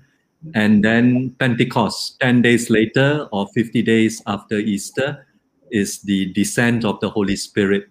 [0.53, 5.27] and then Pentecost, 10 days later or 50 days after Easter,
[5.71, 7.87] is the descent of the Holy Spirit.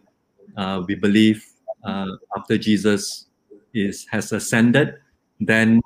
[0.57, 1.45] Uh, we believe
[1.85, 3.27] uh, after Jesus
[3.75, 4.95] is has ascended,
[5.41, 5.81] then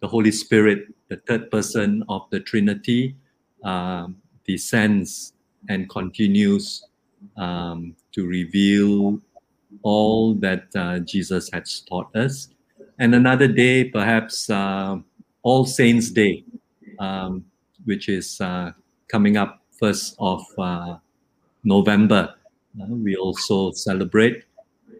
[0.00, 3.16] the Holy Spirit, the third person of the Trinity,
[3.64, 5.34] um, descends
[5.68, 6.84] and continues
[7.36, 9.20] um, to reveal
[9.82, 12.48] all that uh, Jesus has taught us.
[12.98, 14.96] And another day, perhaps uh,
[15.42, 16.44] All Saints' Day,
[16.98, 17.44] um,
[17.84, 18.72] which is uh,
[19.08, 20.96] coming up first of uh,
[21.64, 22.34] November.
[22.80, 24.44] Uh, we also celebrate,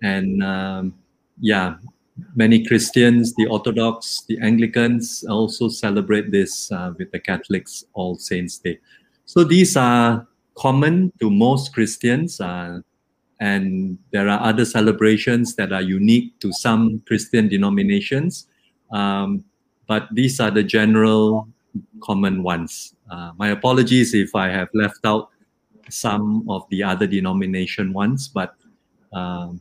[0.02, 0.94] and um,
[1.40, 1.76] yeah,
[2.34, 8.58] many Christians, the Orthodox, the Anglicans also celebrate this uh, with the Catholics All Saints'
[8.58, 8.78] Day.
[9.26, 12.80] So these are common to most Christians, uh,
[13.40, 18.46] and there are other celebrations that are unique to some Christian denominations.
[18.92, 19.44] Um,
[19.86, 21.48] but these are the general
[22.00, 22.94] common ones.
[23.10, 25.30] Uh, my apologies if I have left out
[25.88, 28.54] some of the other denomination ones, but
[29.12, 29.60] um,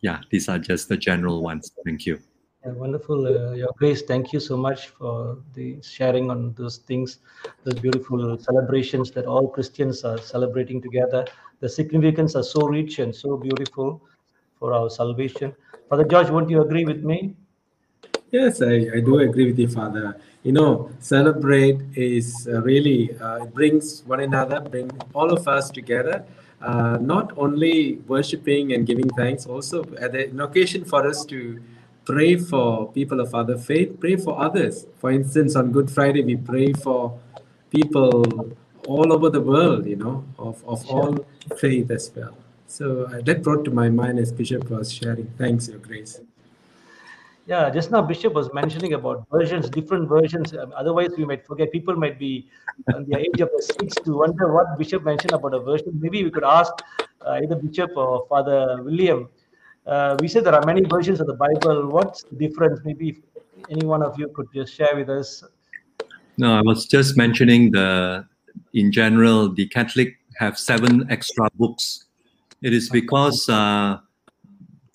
[0.00, 1.72] yeah, these are just the general ones.
[1.84, 2.20] Thank you.
[2.64, 4.02] Yeah, wonderful, uh, Your Grace.
[4.02, 7.18] Thank you so much for the sharing on those things,
[7.64, 11.24] those beautiful celebrations that all Christians are celebrating together.
[11.60, 14.02] The significance are so rich and so beautiful
[14.58, 15.54] for our salvation.
[15.88, 17.36] Father George, won't you agree with me?
[18.30, 20.20] Yes, I, I do agree with you, Father.
[20.42, 26.24] You know, celebrate is uh, really, uh, brings one another, bring all of us together.
[26.60, 31.60] Uh, not only worshiping and giving thanks, also at an occasion for us to
[32.04, 34.86] pray for people of other faith, pray for others.
[34.98, 37.18] For instance, on Good Friday, we pray for
[37.70, 38.52] people
[38.86, 41.24] all over the world, you know, of, of all
[41.58, 42.36] faith as well.
[42.66, 45.26] So uh, that brought to my mind as Bishop was sharing.
[45.38, 46.20] Thanks, Your Grace.
[47.48, 50.54] Yeah, just now Bishop was mentioning about versions, different versions.
[50.54, 51.72] Um, otherwise, we might forget.
[51.72, 52.50] People might be
[52.94, 55.98] on the age of seats to wonder what Bishop mentioned about a version.
[55.98, 56.74] Maybe we could ask
[57.26, 59.30] uh, either Bishop or Father William.
[59.86, 61.88] Uh, we said there are many versions of the Bible.
[61.88, 62.80] What's the difference?
[62.84, 63.22] Maybe
[63.70, 65.42] any one of you could just share with us.
[66.36, 68.26] No, I was just mentioning the,
[68.74, 72.04] in general, the Catholic have seven extra books.
[72.60, 74.00] It is because uh,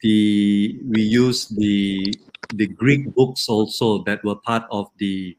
[0.04, 2.14] the we use the
[2.50, 5.38] the Greek books also that were part of the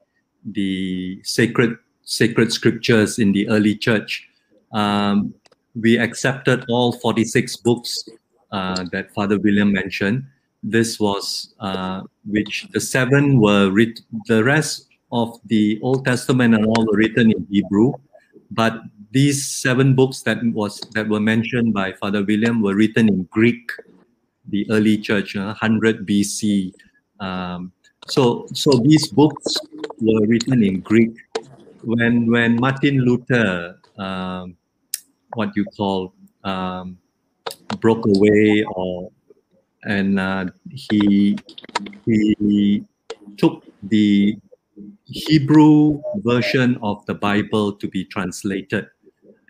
[0.52, 4.28] the sacred sacred scriptures in the early church.
[4.72, 5.34] Um,
[5.74, 8.08] we accepted all 46 books
[8.52, 10.24] uh, that Father William mentioned.
[10.62, 16.64] This was uh, which the seven were writ- the rest of the Old Testament and
[16.66, 17.92] all were written in Hebrew,
[18.50, 18.80] but
[19.10, 23.70] these seven books that was that were mentioned by Father William were written in Greek,
[24.48, 26.72] the early church, uh, 100 BC.
[27.20, 27.72] Um,
[28.06, 29.56] so, so these books
[30.00, 31.16] were written in Greek.
[31.82, 34.56] When when Martin Luther, um,
[35.34, 36.98] what you call, um,
[37.80, 39.10] broke away or
[39.84, 41.36] and uh, he
[42.06, 42.84] he
[43.36, 44.36] took the
[45.04, 48.86] Hebrew version of the Bible to be translated,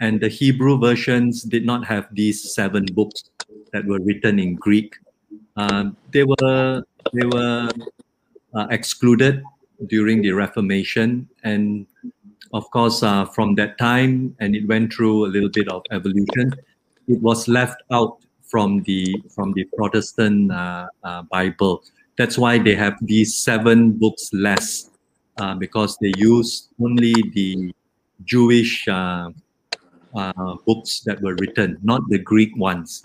[0.01, 3.25] and the Hebrew versions did not have these seven books
[3.73, 4.95] that were written in Greek.
[5.57, 7.68] Um, they were they were
[8.55, 9.42] uh, excluded
[9.86, 11.86] during the Reformation, and
[12.52, 16.52] of course, uh, from that time, and it went through a little bit of evolution.
[17.09, 21.82] It was left out from the from the Protestant uh, uh, Bible.
[22.16, 24.90] That's why they have these seven books less,
[25.38, 27.74] uh, because they use only the
[28.24, 29.30] Jewish uh,
[30.64, 33.02] books that were written, not the Greek ones.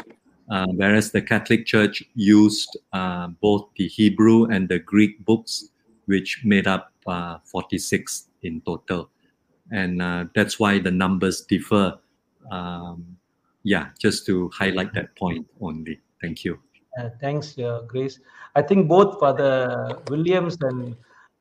[0.50, 5.70] Uh, whereas the Catholic Church used uh, both the Hebrew and the Greek books,
[6.06, 9.10] which made up uh, 46 in total.
[9.72, 12.00] And uh, that's why the numbers differ.
[12.50, 13.18] Um,
[13.64, 16.00] yeah, just to highlight that point only.
[16.22, 16.58] Thank you.
[17.00, 18.20] Uh, thanks, uh, Grace.
[18.56, 20.96] I think both Father Williams and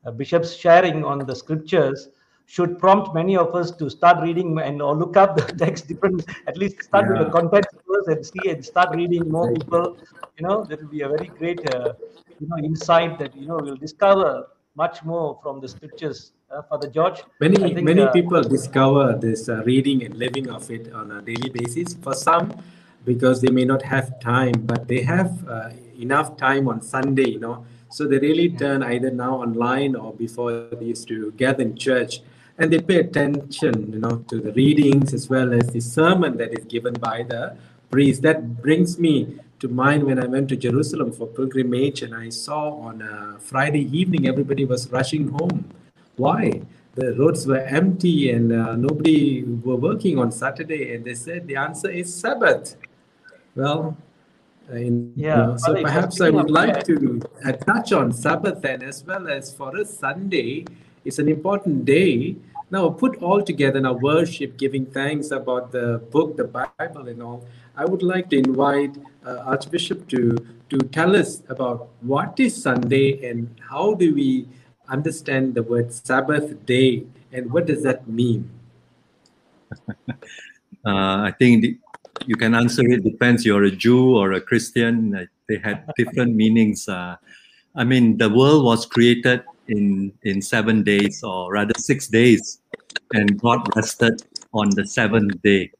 [0.04, 2.10] uh, Bishop's sharing on the scriptures
[2.44, 6.26] should prompt many of us to start reading and or look up the text different,
[6.46, 7.30] at least start with the Yeah.
[7.30, 7.76] context
[8.08, 9.96] and see and start reading more people.
[10.36, 11.94] You know, that will be a very great, uh,
[12.40, 16.32] you know, insight that, you know, we'll discover much more from the scriptures.
[16.50, 20.70] Uh, Father George, Many think, many uh, people discover this uh, reading and living of
[20.70, 21.92] it on a daily basis.
[21.94, 22.62] For some,
[23.04, 27.38] because they may not have time, but they have uh, enough time on Sunday, you
[27.38, 27.66] know.
[27.90, 32.20] So they really turn either now online or before they used to gather in church,
[32.58, 36.58] and they pay attention, you know, to the readings as well as the sermon that
[36.58, 37.56] is given by the
[37.90, 38.22] priest.
[38.22, 42.70] That brings me to mind when I went to Jerusalem for pilgrimage, and I saw
[42.78, 45.64] on a Friday evening everybody was rushing home.
[46.16, 46.62] Why?
[46.94, 51.56] The roads were empty and uh, nobody were working on Saturday, and they said the
[51.56, 52.76] answer is Sabbath.
[53.54, 53.96] Well,
[54.70, 58.60] uh, in, you Yeah, know, so perhaps I would like to uh, touch on Sabbath
[58.62, 60.64] then, as well as for us, Sunday
[61.04, 62.36] is an important day.
[62.70, 67.22] Now, put all together in our worship, giving thanks about the book, the Bible, and
[67.22, 67.46] all.
[67.76, 70.36] I would like to invite uh, Archbishop to
[70.68, 74.46] to tell us about what is Sunday and how do we
[74.88, 78.50] understand the word Sabbath day and what does that mean?
[80.86, 81.76] Uh, I think the,
[82.24, 83.02] you can answer it.
[83.02, 85.28] Depends you're a Jew or a Christian.
[85.48, 86.88] They had different meanings.
[86.88, 87.16] Uh,
[87.74, 92.60] I mean, the world was created in in seven days, or rather six days,
[93.12, 95.70] and God rested on the seventh day.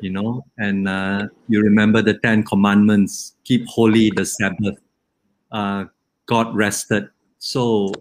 [0.00, 4.78] You know, and uh, you remember the Ten Commandments: keep holy the Sabbath.
[5.50, 5.84] Uh,
[6.26, 7.08] God rested.
[7.38, 7.92] So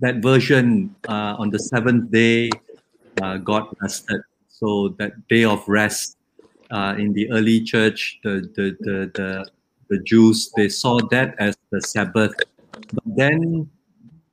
[0.00, 2.50] that version uh, on the seventh day,
[3.22, 4.20] uh, God rested.
[4.48, 6.16] So that day of rest
[6.70, 9.50] uh, in the early church, the, the the the
[9.88, 12.32] the Jews they saw that as the Sabbath.
[12.92, 13.70] But then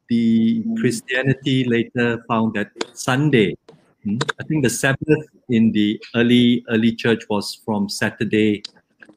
[0.09, 3.55] the Christianity later found that Sunday.
[4.03, 8.63] hmm, I think the Sabbath in the early early church was from Saturday,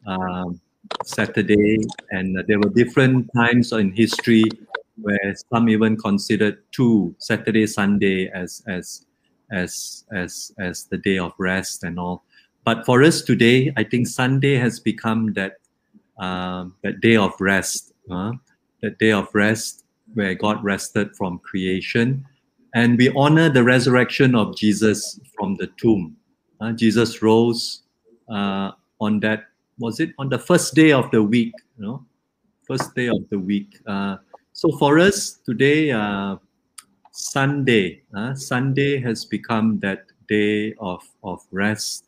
[0.07, 0.61] um,
[1.05, 1.79] Saturday,
[2.11, 4.45] and there were different times in history
[5.01, 9.07] where some even considered two Saturday, Sunday as as
[9.51, 12.25] as as as the day of rest and all.
[12.65, 15.55] But for us today, I think Sunday has become that
[16.19, 18.33] um, that day of rest, uh,
[18.83, 19.85] that day of rest
[20.15, 22.25] where God rested from creation,
[22.75, 26.17] and we honor the resurrection of Jesus from the tomb.
[26.61, 27.83] Uh, Jesus rose
[28.29, 29.45] uh, on that
[29.79, 32.05] was it on the first day of the week, you know,
[32.69, 33.79] first day of the week.
[33.87, 34.19] Uh,
[34.53, 36.37] so for us today, uh,
[37.13, 42.05] Sunday, uh, Sunday has become that day of, of rest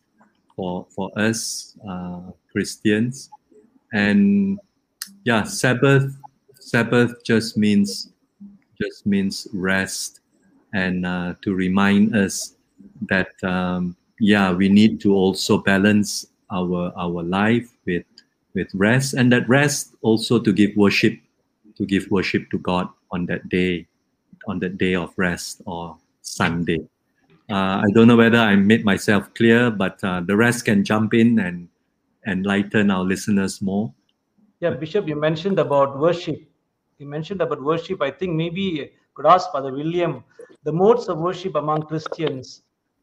[0.54, 3.30] for for us uh, Christians,
[3.92, 4.60] and
[5.24, 6.14] yeah, Sabbath
[6.72, 8.08] Sabbath just means
[8.80, 10.20] just means rest,
[10.72, 12.56] and uh, to remind us
[13.12, 18.08] that um, yeah, we need to also balance our our life with
[18.56, 21.12] with rest, and that rest also to give worship
[21.76, 23.86] to give worship to God on that day,
[24.48, 26.80] on that day of rest or Sunday.
[27.50, 31.12] Uh, I don't know whether I made myself clear, but uh, the rest can jump
[31.12, 31.68] in and
[32.26, 33.92] enlighten our listeners more.
[34.60, 36.48] Yeah, Bishop, you mentioned about worship.
[37.02, 38.00] You mentioned about worship.
[38.00, 40.24] I think maybe could ask Father William
[40.64, 42.62] the modes of worship among Christians.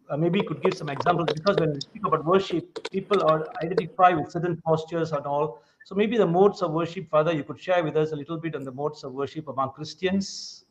[0.09, 3.47] uh, maybe you could give some examples because when we speak about worship, people are
[3.63, 5.61] identify with certain postures and all.
[5.85, 8.55] So maybe the modes of worship, Father, you could share with us a little bit
[8.55, 10.65] on the modes of worship among Christians.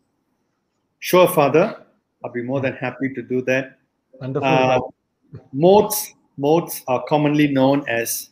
[0.99, 1.85] Sure, Father.
[2.25, 3.79] I'll be more than happy to do that.
[4.21, 4.49] Wonderful.
[4.49, 4.81] Uh,
[5.53, 8.31] modes, modes are commonly known as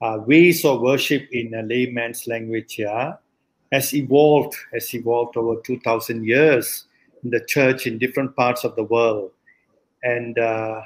[0.00, 2.76] uh, ways of worship in a layman's language.
[2.78, 3.14] Yeah,
[3.72, 6.84] has evolved, has evolved over two thousand years
[7.24, 9.30] in the church in different parts of the world,
[10.02, 10.80] and uh,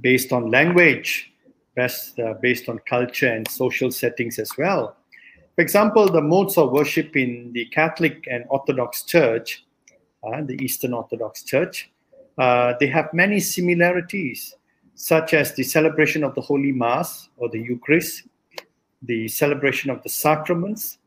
[0.00, 1.32] based on language,
[1.74, 4.96] based, uh, based on culture and social settings as well.
[5.54, 9.64] For example, the modes of worship in the Catholic and Orthodox Church,
[10.24, 11.90] uh, the Eastern Orthodox Church,
[12.38, 14.54] uh, they have many similarities,
[14.94, 18.22] such as the celebration of the Holy Mass or the Eucharist,
[19.02, 20.98] the celebration of the sacraments,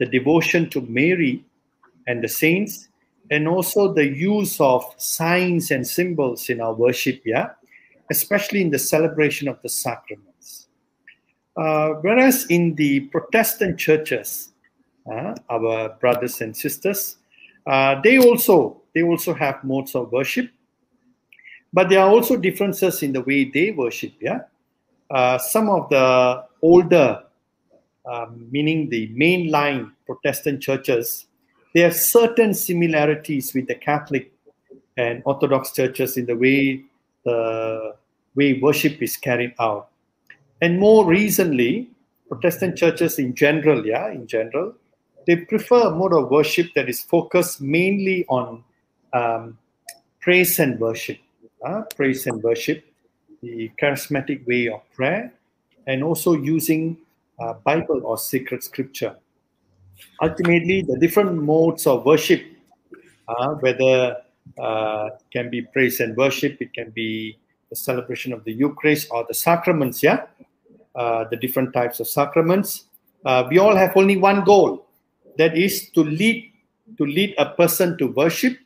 [0.00, 1.44] the devotion to Mary
[2.08, 2.88] and the saints,
[3.30, 7.50] and also the use of signs and symbols in our worship, yeah,
[8.10, 10.66] especially in the celebration of the sacraments.
[11.56, 14.52] Uh, whereas in the Protestant churches,
[15.10, 17.18] uh, our brothers and sisters,
[17.66, 20.50] uh, they also they also have modes of worship,
[21.72, 24.12] but there are also differences in the way they worship.
[24.20, 24.40] Yeah,
[25.10, 27.22] uh, some of the older,
[28.06, 31.26] um, meaning the mainline Protestant churches,
[31.74, 34.32] there are certain similarities with the Catholic
[34.96, 36.84] and Orthodox churches in the way
[37.24, 37.94] the
[38.34, 39.88] way worship is carried out.
[40.60, 41.90] And more recently,
[42.28, 44.74] Protestant churches in general, yeah, in general,
[45.26, 48.64] they prefer a mode of worship that is focused mainly on
[49.12, 49.58] um,
[50.20, 51.18] praise and worship,
[51.64, 52.84] uh, praise and worship,
[53.42, 55.32] the charismatic way of prayer,
[55.86, 56.96] and also using
[57.40, 59.16] uh, Bible or sacred scripture.
[60.22, 62.42] Ultimately, the different modes of worship,
[63.28, 64.16] uh, whether
[64.58, 67.38] uh, can be praise and worship, it can be
[67.70, 70.26] the celebration of the Eucharist or the sacraments, yeah,
[70.94, 72.86] uh, the different types of sacraments.
[73.24, 74.86] Uh, we all have only one goal,
[75.38, 76.46] that is to lead
[76.98, 78.58] to lead a person to worship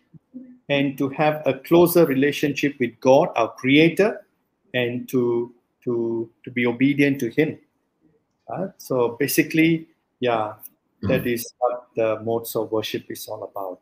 [0.71, 4.25] and to have a closer relationship with God, our Creator,
[4.73, 5.53] and to
[5.85, 7.59] to to be obedient to Him.
[8.49, 9.89] Uh, so basically,
[10.21, 10.55] yeah,
[11.03, 13.81] that is what the modes of worship is all about.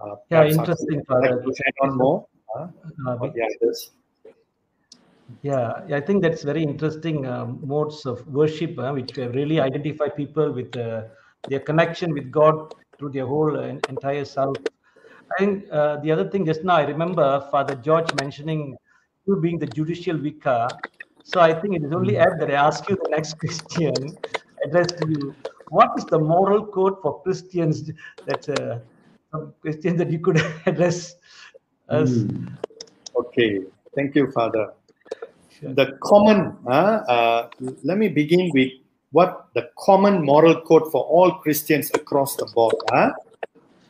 [0.00, 2.26] Uh, Yeah, I interesting, like to add on more.
[2.54, 2.68] Uh,
[3.06, 3.90] Uh, what the others.
[5.42, 10.08] Yeah, I think that's very interesting um, modes of worship, uh, which uh, really identify
[10.08, 11.04] people with uh,
[11.48, 14.56] their connection with God through their whole uh, entire self.
[15.30, 18.76] I think uh, the other thing just now, I remember Father George mentioning
[19.26, 20.68] you being the judicial vicar.
[21.28, 24.16] So I think it is only apt that I ask you the next question
[24.64, 25.34] addressed to you.
[25.68, 27.90] What is the moral code for Christians
[28.24, 28.78] that uh,
[29.30, 31.16] some questions that you could address
[31.90, 32.24] us?
[33.14, 33.60] Okay,
[33.94, 34.72] thank you, Father.
[35.50, 35.74] Sure.
[35.74, 37.50] The common, uh, uh,
[37.82, 38.72] let me begin with
[39.12, 43.10] what the common moral code for all Christians across the board, uh,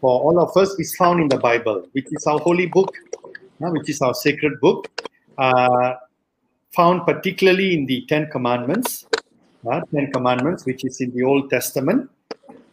[0.00, 2.92] for all of us, is found in the Bible, which is our holy book,
[3.62, 4.88] uh, which is our sacred book,
[5.38, 5.94] uh,
[6.74, 9.06] found particularly in the Ten Commandments,
[9.70, 12.10] uh, Ten Commandments, which is in the Old Testament,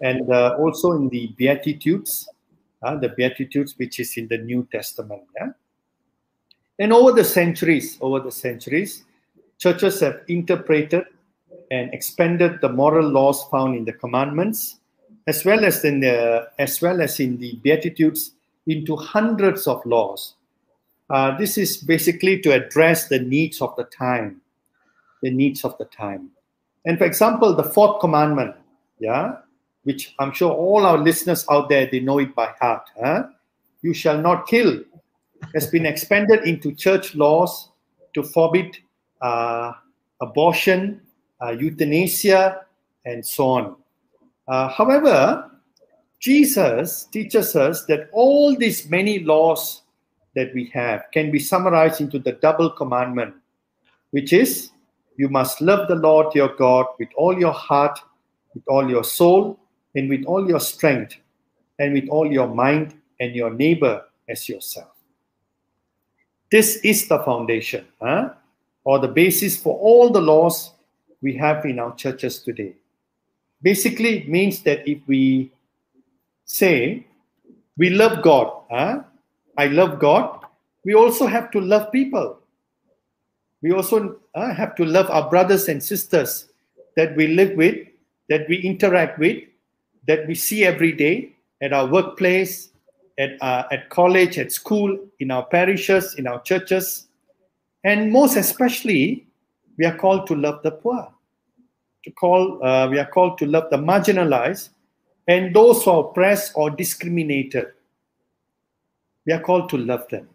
[0.01, 2.27] and uh, also in the Beatitudes,
[2.83, 5.23] uh, the Beatitudes, which is in the New Testament.
[5.39, 5.49] Yeah?
[6.79, 9.03] And over the centuries, over the centuries,
[9.57, 11.05] churches have interpreted
[11.71, 14.79] and expanded the moral laws found in the commandments,
[15.27, 18.31] as well as in the as well as in the Beatitudes,
[18.67, 20.35] into hundreds of laws.
[21.09, 24.41] Uh, this is basically to address the needs of the time,
[25.21, 26.29] the needs of the time.
[26.85, 28.55] And for example, the fourth commandment,
[28.99, 29.37] yeah,
[29.83, 32.89] which I'm sure all our listeners out there they know it by heart.
[32.99, 33.23] Huh?
[33.81, 34.79] You shall not kill
[35.53, 37.69] has been expanded into church laws
[38.13, 38.77] to forbid
[39.21, 39.73] uh,
[40.21, 41.01] abortion,
[41.41, 42.61] uh, euthanasia,
[43.05, 43.75] and so on.
[44.47, 45.51] Uh, however,
[46.19, 49.83] Jesus teaches us that all these many laws
[50.35, 53.33] that we have can be summarized into the double commandment,
[54.11, 54.71] which is
[55.17, 57.99] you must love the Lord your God with all your heart,
[58.53, 59.59] with all your soul,
[59.95, 61.15] and with all your strength,
[61.79, 64.91] and with all your mind, and your neighbor as yourself.
[66.51, 68.31] This is the foundation, huh?
[68.83, 70.71] or the basis for all the laws
[71.21, 72.75] we have in our churches today.
[73.61, 75.51] Basically, it means that if we
[76.45, 77.05] say
[77.77, 79.03] we love God, huh?
[79.57, 80.45] I love God,
[80.83, 82.39] we also have to love people.
[83.61, 86.49] We also uh, have to love our brothers and sisters
[86.95, 87.87] that we live with,
[88.29, 89.43] that we interact with,
[90.07, 92.69] that we see every day at our workplace,
[93.17, 97.07] at, uh, at college, at school, in our parishes, in our churches,
[97.85, 99.27] And most especially,
[99.77, 101.07] we are called to love the poor.
[102.03, 104.69] To call, uh, we are called to love the marginalized
[105.27, 107.67] and those who are oppressed or discriminated.
[109.25, 110.29] We are called to love them.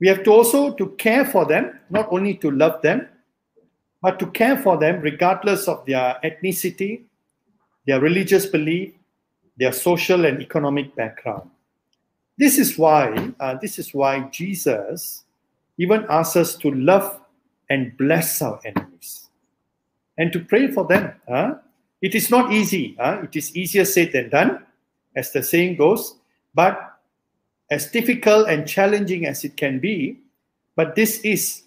[0.00, 3.08] We have to also to care for them, not only to love them,
[4.00, 7.02] but to care for them regardless of their ethnicity,
[7.86, 8.94] their religious belief,
[9.56, 11.50] their social and economic background.
[12.36, 15.24] This is why uh, this is why Jesus
[15.78, 17.20] even asks us to love
[17.68, 19.28] and bless our enemies
[20.16, 21.12] and to pray for them.
[21.28, 21.56] huh?
[22.00, 22.96] It is not easy.
[23.00, 23.22] huh?
[23.24, 24.66] It is easier said than done,
[25.16, 26.16] as the saying goes.
[26.54, 26.97] But
[27.70, 30.20] as difficult and challenging as it can be,
[30.76, 31.64] but this is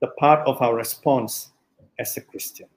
[0.00, 1.50] the part of our response
[1.98, 2.68] as a Christian.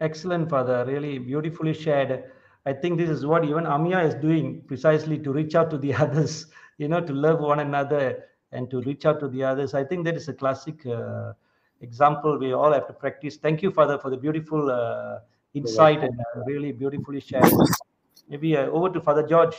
[0.00, 0.84] Excellent, Father.
[0.86, 2.24] Really beautifully shared.
[2.64, 5.94] I think this is what even AMIA is doing precisely to reach out to the
[6.04, 6.46] others,
[6.78, 9.74] you know, to love one another and to reach out to the others.
[9.74, 11.32] I think that is a classic uh,
[11.80, 13.36] example we all have to practice.
[13.36, 15.18] Thank you, Father, for the beautiful uh,
[15.54, 17.52] insight and uh, really beautifully shared.
[18.28, 19.56] Maybe uh, over to Father George.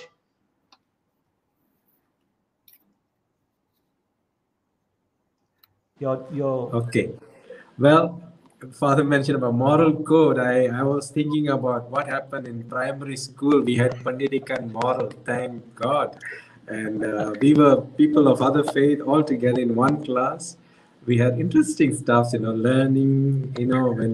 [6.01, 7.11] Your, your Okay.
[7.77, 8.21] Well,
[8.73, 10.39] Father mentioned about moral code.
[10.39, 13.61] I, I was thinking about what happened in primary school.
[13.61, 16.17] We had Pendidikan moral, thank God.
[16.67, 20.57] And uh, we were people of other faith all together in one class.
[21.05, 24.11] We had interesting stuff, you know, learning, you know, when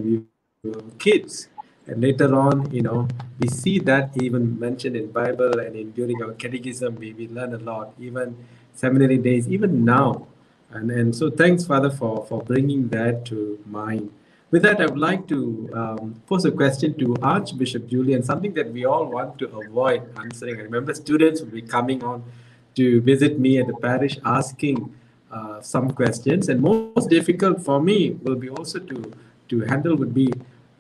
[0.64, 1.48] we were kids.
[1.88, 3.08] And later on, you know,
[3.40, 7.54] we see that even mentioned in Bible and in during our catechism, we, we learn
[7.54, 8.36] a lot, even
[8.74, 10.28] seminary days, even now.
[10.72, 14.12] And, and so thanks, Father, for, for bringing that to mind.
[14.50, 18.72] With that, I would like to um, pose a question to Archbishop Julian, something that
[18.72, 20.58] we all want to avoid answering.
[20.60, 22.24] I remember students will be coming on
[22.76, 24.94] to visit me at the parish asking
[25.32, 26.48] uh, some questions.
[26.48, 29.14] And most difficult for me will be also to,
[29.50, 30.32] to handle would be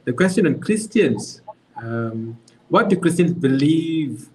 [0.06, 1.42] the question on Christians.
[1.76, 2.38] Um,
[2.70, 4.30] what do Christians believe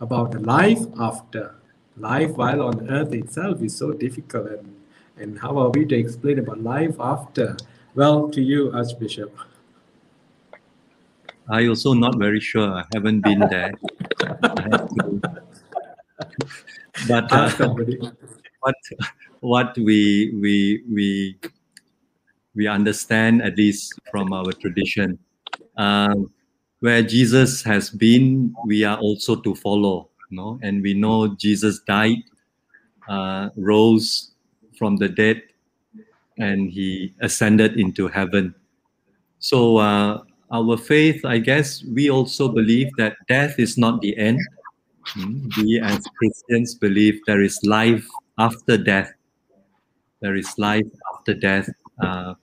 [0.00, 1.54] about life after?
[1.98, 4.48] Life while on earth itself is so difficult.
[4.48, 4.79] And,
[5.20, 7.56] and how are we to explain about life after?
[7.94, 9.36] Well, to you, Archbishop.
[11.48, 12.70] I also not very sure.
[12.72, 13.72] I haven't been there.
[14.42, 15.20] I have to-
[17.08, 17.50] but uh,
[18.60, 18.74] what
[19.40, 21.38] what we we we
[22.54, 25.18] we understand at least from our tradition
[25.76, 26.30] um,
[26.80, 31.80] where jesus has been we are also to follow you know and we know jesus
[31.80, 32.18] died
[33.08, 34.29] uh, rose
[34.80, 35.44] from the dead
[36.40, 38.54] and he ascended into heaven
[39.38, 44.40] so uh, our faith i guess we also believe that death is not the end
[45.16, 48.06] Mm, we as Christians believe there is life
[48.38, 49.12] after death.
[50.20, 51.68] There is life after death.
[52.00, 52.34] Uh,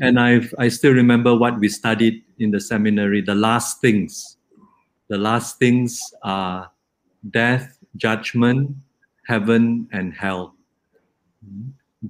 [0.00, 4.38] and I've, I still remember what we studied in the seminary the last things.
[5.08, 6.70] The last things are
[7.30, 8.76] death, judgment,
[9.26, 10.54] heaven, and hell.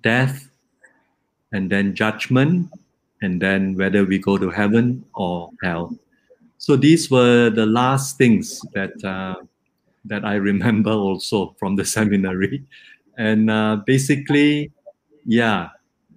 [0.00, 0.50] Death,
[1.52, 2.70] and then judgment,
[3.22, 5.96] and then whether we go to heaven or hell.
[6.58, 9.36] So these were the last things that uh,
[10.04, 12.64] that I remember also from the seminary.
[13.16, 14.70] And uh, basically,
[15.24, 15.70] yeah,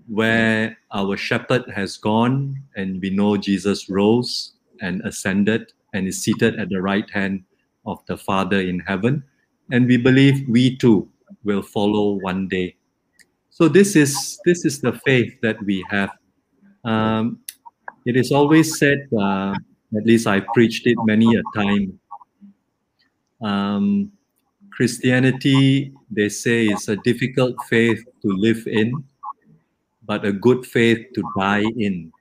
[0.07, 6.59] where our shepherd has gone and we know Jesus rose and ascended and is seated
[6.59, 7.43] at the right hand
[7.85, 9.23] of the Father in heaven.
[9.71, 11.09] And we believe we too
[11.43, 12.75] will follow one day.
[13.61, 16.09] So this is this is the faith that we have.
[16.83, 17.45] Um,
[18.07, 19.53] it is always said, uh,
[19.95, 21.99] at least I preached it many a time,
[23.39, 24.11] um,
[24.71, 29.03] Christianity, they say, is a difficult faith to live in,
[30.07, 32.11] but a good faith to die in.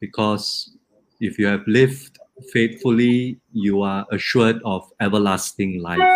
[0.00, 0.72] Because
[1.20, 2.18] if you have lived
[2.54, 6.08] faithfully, you are assured of everlasting life.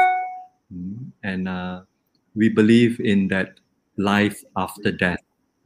[0.73, 1.83] Mm, And uh,
[2.35, 3.61] we believe in that
[3.97, 5.23] life after death,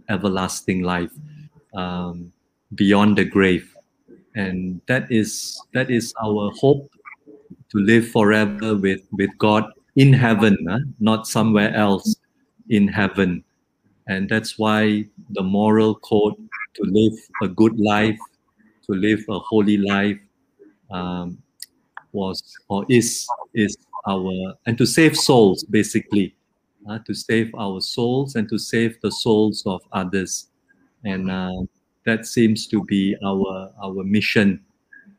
[0.08, 1.12] everlasting life
[1.74, 2.32] um,
[2.74, 3.74] beyond the grave.
[4.34, 6.90] And that is that is our hope
[7.70, 10.78] to live forever with, with God in heaven, huh?
[11.00, 12.16] not somewhere else
[12.68, 13.44] in heaven.
[14.06, 16.34] And that's why the moral code
[16.74, 18.18] to live a good life,
[18.86, 20.18] to live a holy life,
[20.90, 21.38] um,
[22.12, 23.76] was or is is
[24.06, 26.34] our and to save souls basically,
[26.88, 30.48] uh, to save our souls and to save the souls of others,
[31.04, 31.62] and uh,
[32.04, 34.64] that seems to be our our mission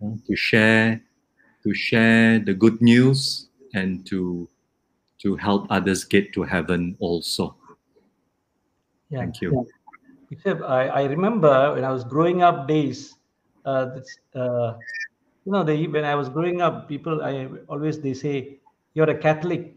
[0.03, 1.01] uh, to share
[1.63, 4.47] to share the good news and to
[5.19, 7.55] to help others get to heaven also
[9.09, 9.25] Yeah.
[9.25, 9.65] Thank you.
[10.31, 13.15] Except I, I remember when I was growing up days,
[13.65, 14.77] uh, that's, uh,
[15.45, 18.59] you know, they, when I was growing up, people, I always, they say,
[18.93, 19.75] you're a Catholic.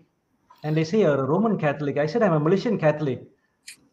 [0.63, 1.99] And they say, you're a Roman Catholic.
[1.99, 3.23] I said, I'm a Malaysian Catholic.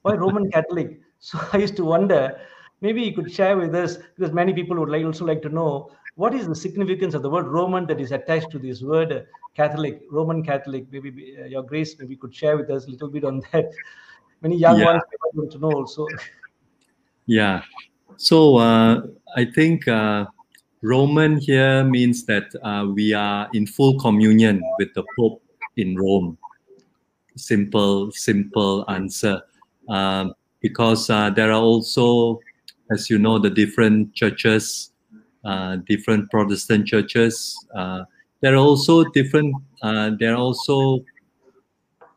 [0.03, 0.99] Why Roman Catholic?
[1.19, 2.39] So I used to wonder,
[2.81, 5.91] maybe you could share with us, because many people would like, also like to know,
[6.15, 9.21] what is the significance of the word Roman that is attached to this word uh,
[9.55, 10.85] Catholic, Roman Catholic?
[10.91, 13.71] Maybe uh, your grace, maybe you could share with us a little bit on that.
[14.41, 14.85] Many young Yeah.
[14.85, 15.01] ones
[15.33, 16.07] want to know also.
[17.25, 17.61] Yeah.
[18.17, 19.01] So uh,
[19.35, 20.25] I think uh,
[20.81, 25.41] Roman here means that uh, we are in full communion with the Pope
[25.77, 26.37] in Rome.
[27.39, 29.41] Simple, simple answer.
[29.87, 32.39] Um, because uh, there are also,
[32.91, 34.91] as you know, the different churches,
[35.45, 37.65] uh, different Protestant churches.
[37.73, 38.03] Uh,
[38.41, 39.55] there are also different.
[39.81, 41.03] Uh, there are also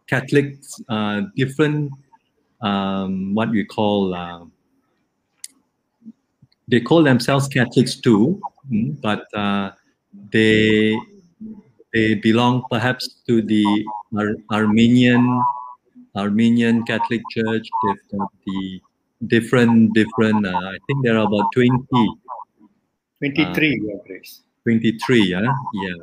[0.09, 1.93] Catholics, uh, different.
[2.61, 4.15] Um, what we call.
[4.15, 4.45] Uh,
[6.69, 9.73] they call themselves Catholics too, mm, but uh,
[10.31, 10.97] they
[11.93, 13.85] they belong perhaps to the
[14.17, 15.43] Ar- Armenian
[16.17, 17.67] Armenian Catholic Church.
[17.85, 18.81] They've got the
[19.27, 20.47] different different.
[20.47, 21.87] Uh, I think there are about 20,
[23.19, 24.43] 23, Your Grace.
[24.65, 25.41] 23, yeah,
[25.75, 25.95] yeah,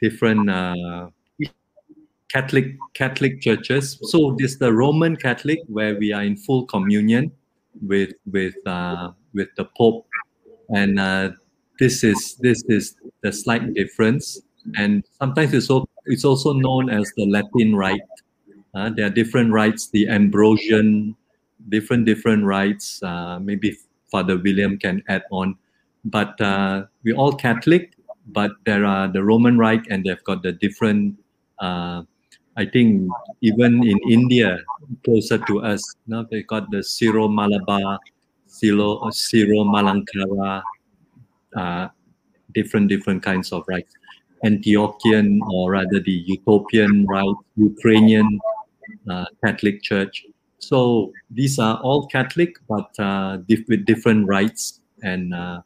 [0.00, 1.08] different uh,
[2.30, 3.98] Catholic Catholic churches.
[4.02, 7.32] So this the Roman Catholic where we are in full communion
[7.80, 10.06] with with uh, with the Pope,
[10.70, 11.30] and uh,
[11.78, 14.40] this is this is the slight difference.
[14.76, 18.00] And sometimes it's also, it's also known as the Latin Rite.
[18.74, 21.16] Uh, there are different rites, the Ambrosian,
[21.68, 23.02] different different rites.
[23.02, 23.76] Uh, maybe
[24.10, 25.56] Father William can add on,
[26.04, 27.94] but uh, we're all Catholic.
[28.28, 31.18] But there are the Roman Rite, and they've got the different.
[31.58, 32.02] Uh,
[32.56, 33.10] I think
[33.40, 34.58] even in India,
[35.04, 37.98] closer to us, now they got the Syro Malabar,
[38.46, 40.62] Syro Syro Malankara,
[41.56, 41.88] uh,
[42.52, 43.94] different different kinds of rites.
[44.44, 48.38] Antiochian or rather the Ethiopian rite Ukrainian
[49.10, 50.26] uh, Catholic Church.
[50.58, 54.80] So these are all Catholic, but uh, dif- with different rites.
[55.02, 55.62] And uh,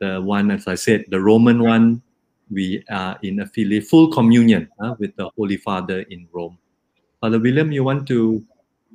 [0.00, 2.02] the one, as I said, the Roman one,
[2.50, 6.58] we are in affiliate, full communion uh, with the Holy Father in Rome.
[7.20, 8.44] Father William, you want to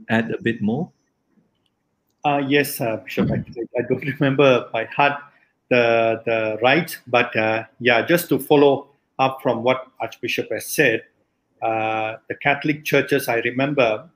[0.10, 0.92] add a bit more?
[2.26, 3.30] Uh, yes, uh, Bishop.
[3.32, 3.44] I,
[3.90, 5.22] don't remember by heart
[5.70, 11.04] the the right, but uh, yeah, just to follow up from what Archbishop has said,
[11.62, 13.28] uh, the Catholic churches.
[13.28, 14.10] I remember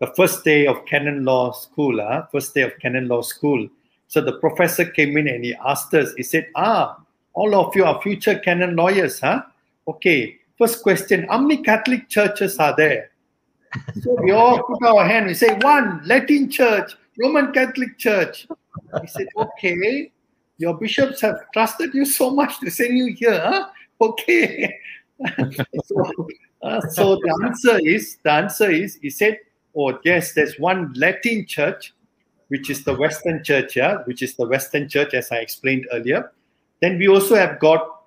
[0.00, 2.00] the first day of canon law school.
[2.00, 3.68] Uh, first day of canon law school.
[4.08, 6.14] So the professor came in and he asked us.
[6.16, 6.98] He said, "Ah,
[7.34, 9.42] all of you are future canon lawyers, huh?
[9.88, 10.38] Okay.
[10.56, 13.10] First question: How many Catholic churches are there?"
[14.02, 15.26] So we all put our hand.
[15.26, 18.46] We say one Latin Church, Roman Catholic Church.
[19.00, 20.12] He said, "Okay,
[20.58, 23.68] your bishops have trusted you so much to send you here, huh?
[24.00, 24.74] Okay."
[25.84, 26.28] so,
[26.62, 29.38] uh, so the answer is the answer is he said,
[29.76, 31.94] "Oh yes, there's one Latin Church,
[32.48, 36.32] which is the Western Church, yeah, which is the Western Church, as I explained earlier.
[36.80, 38.04] Then we also have got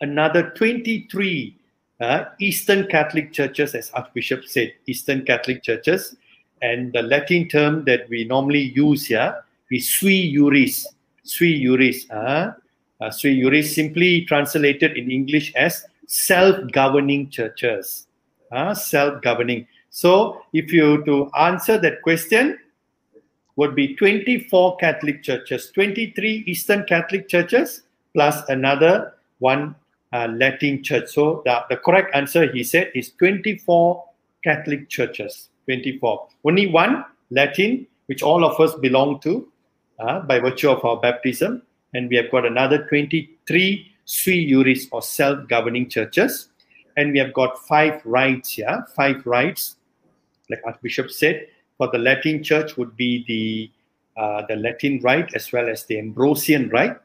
[0.00, 1.58] another 23
[2.00, 6.16] uh, Eastern Catholic churches, as Archbishop said, Eastern Catholic churches.
[6.62, 10.86] And the Latin term that we normally use here is sui juris.
[11.24, 12.08] Sui juris.
[12.10, 12.52] Uh,
[13.00, 18.06] uh, sui juris simply translated in English as self-governing churches.
[18.50, 19.66] Uh, self-governing.
[19.90, 22.58] So if you to answer that question,
[23.56, 27.82] would be 24 Catholic churches, 23 Eastern Catholic churches,
[28.14, 29.74] plus another one
[30.12, 31.08] uh, Latin church.
[31.10, 34.04] So the, the correct answer, he said, is 24
[34.44, 35.48] Catholic churches.
[35.66, 36.28] 24.
[36.44, 39.48] Only one Latin, which all of us belong to
[39.98, 41.62] uh, by virtue of our baptism.
[41.94, 46.48] And we have got another 23 sui juris or self governing churches.
[46.96, 49.76] And we have got five rites here, five rites,
[50.50, 51.46] like Archbishop said.
[51.76, 55.96] For the Latin church would be the uh, the Latin rite as well as the
[55.98, 56.96] Ambrosian rite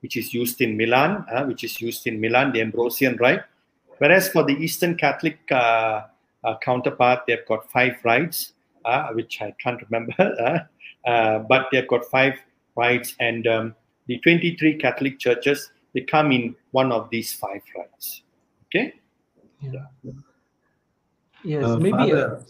[0.00, 3.42] which is used in Milan, uh, which is used in Milan, the Ambrosian rite.
[3.98, 6.02] Whereas for the Eastern Catholic uh,
[6.44, 8.52] uh, counterpart, they've got five rites,
[8.84, 10.68] uh, which I can't remember,
[11.04, 12.34] uh, but they've got five
[12.78, 13.74] rites, and um,
[14.06, 18.22] the 23 Catholic churches they come in one of these five rites.
[18.66, 18.94] Okay.
[21.42, 22.12] Yes, Uh, maybe.
[22.12, 22.40] Uh,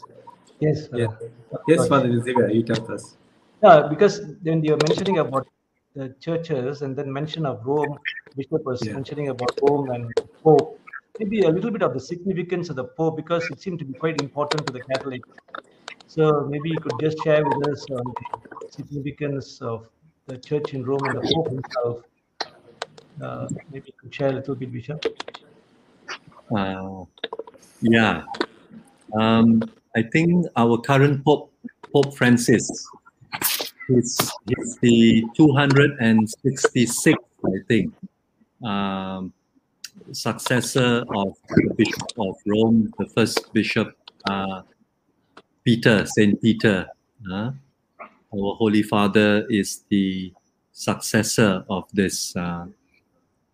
[0.60, 0.88] yes.
[0.92, 1.06] yeah.
[1.06, 1.88] uh, Yes, sorry.
[1.88, 3.16] Father Xavier, you tell us.
[3.62, 5.46] Yeah, because when you're mentioning about
[5.94, 7.98] the churches and then mention of Rome,
[8.36, 8.94] Bishop was Yeah.
[8.94, 10.04] mentioning about Rome and
[10.42, 10.80] Pope.
[11.18, 13.94] Maybe a little bit of the significance of the Pope because it seemed to be
[13.94, 15.22] quite important to the Catholic.
[16.06, 18.04] So maybe you could just share with us on
[18.60, 19.88] the significance of
[20.28, 22.04] the church in Rome and the Pope himself.
[23.20, 25.04] Uh, maybe you could share a little bit, Bishop.
[26.54, 27.04] Uh,
[27.80, 28.24] yeah.
[29.14, 29.62] Um,
[29.96, 31.50] I think our current Pope,
[31.92, 32.68] Pope Francis,
[33.88, 34.16] is,
[34.82, 37.14] the 266th,
[37.46, 37.94] I think,
[38.62, 39.32] um,
[40.12, 43.96] successor of the Bishop of Rome, the first Bishop,
[44.28, 44.62] uh,
[45.64, 46.86] Peter, Saint Peter.
[47.32, 47.50] uh,
[48.32, 50.32] our Holy Father is the
[50.72, 52.66] successor of this uh,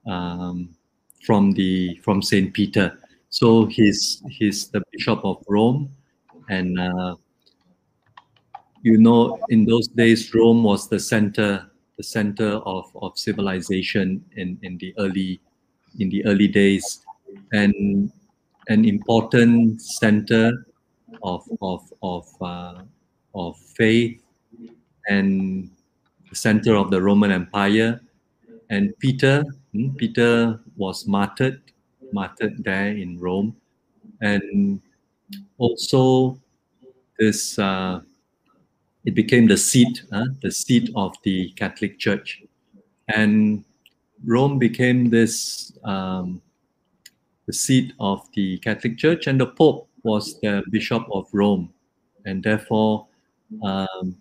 [0.06, 0.74] um,
[1.24, 2.98] from the from Saint Peter.
[3.30, 5.88] So he's he's the Bishop of Rome,
[6.48, 7.16] and uh,
[8.82, 14.58] you know in those days Rome was the center the center of, of civilization in,
[14.62, 15.40] in the early
[16.00, 17.04] in the early days,
[17.52, 18.10] and
[18.68, 20.66] an important center
[21.22, 22.82] of of of uh,
[23.34, 24.23] of faith
[25.08, 25.70] and
[26.30, 28.00] the center of the Roman Empire.
[28.70, 31.60] And Peter, hmm, Peter was martyred,
[32.12, 33.56] martyred there in Rome,
[34.20, 34.80] and
[35.58, 36.38] also
[37.18, 38.00] this uh,
[39.04, 42.42] it became the seat, uh, the seat of the Catholic Church,
[43.08, 43.64] and
[44.24, 46.40] Rome became this um,
[47.46, 51.72] the seat of the Catholic Church, and the Pope was the Bishop of Rome,
[52.24, 53.06] and therefore
[53.62, 54.16] um,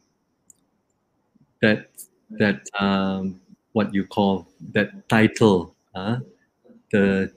[1.64, 1.88] that
[2.30, 3.40] that um,
[3.72, 6.18] what you call that title, uh,
[6.92, 7.32] the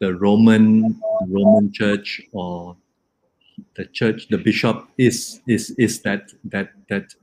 [0.00, 2.76] the Roman Roman Church or
[3.76, 7.14] the church, the bishop is is is that that that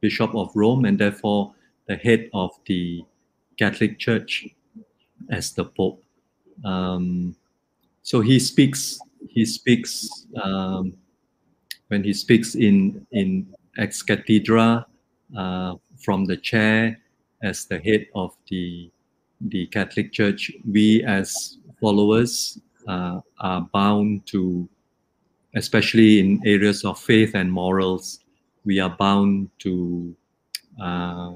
[0.00, 1.54] bishop of Rome, and therefore
[1.88, 3.02] the head of the
[3.58, 4.46] Catholic Church
[5.30, 6.04] as the Pope.
[6.64, 7.34] Um,
[8.02, 9.00] so he speaks.
[9.28, 10.92] He speaks um,
[11.88, 13.48] when he speaks in in
[13.78, 14.86] ex cathedra
[15.32, 16.98] from the chair
[17.42, 18.90] as the head of the
[19.40, 20.50] the Catholic Church.
[20.70, 22.58] We as followers
[22.88, 24.68] uh, are bound to,
[25.54, 28.20] especially in areas of faith and morals,
[28.64, 30.14] we are bound to
[30.80, 31.32] uh,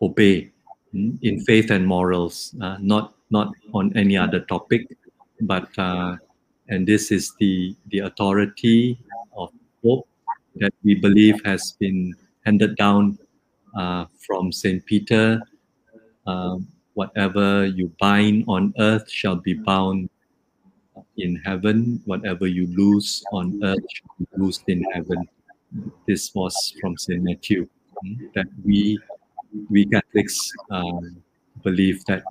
[0.00, 0.50] obey
[0.92, 4.86] in faith and morals, uh, not not on any other topic,
[5.42, 6.16] but uh,
[6.68, 8.98] and this is the the authority
[9.36, 9.50] of
[9.82, 10.06] Pope
[10.56, 12.14] that we believe has been
[12.44, 13.18] handed down
[13.76, 15.40] uh, from Saint Peter.
[16.26, 20.10] Um, whatever you bind on earth shall be bound
[21.16, 22.00] in heaven.
[22.04, 25.28] Whatever you lose on earth shall be loosed in heaven.
[26.06, 27.68] This was from Saint Matthew.
[28.04, 28.98] mm, That we
[29.68, 31.22] we Catholics um,
[31.62, 32.22] believe that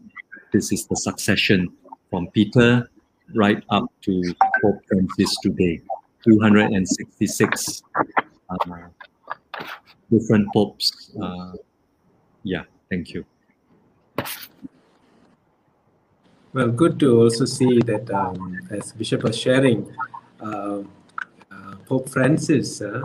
[0.53, 1.67] this is the succession
[2.09, 2.89] from Peter
[3.35, 4.21] right up to
[4.61, 5.81] Pope Francis today.
[6.23, 7.83] 266
[8.49, 8.75] uh,
[10.11, 10.98] different popes.
[11.21, 11.53] Uh,
[12.43, 13.25] yeah, thank you.
[16.51, 19.95] Well, good to also see that um, as Bishop was sharing,
[20.41, 20.79] uh,
[21.51, 23.01] uh, Pope Francis, uh,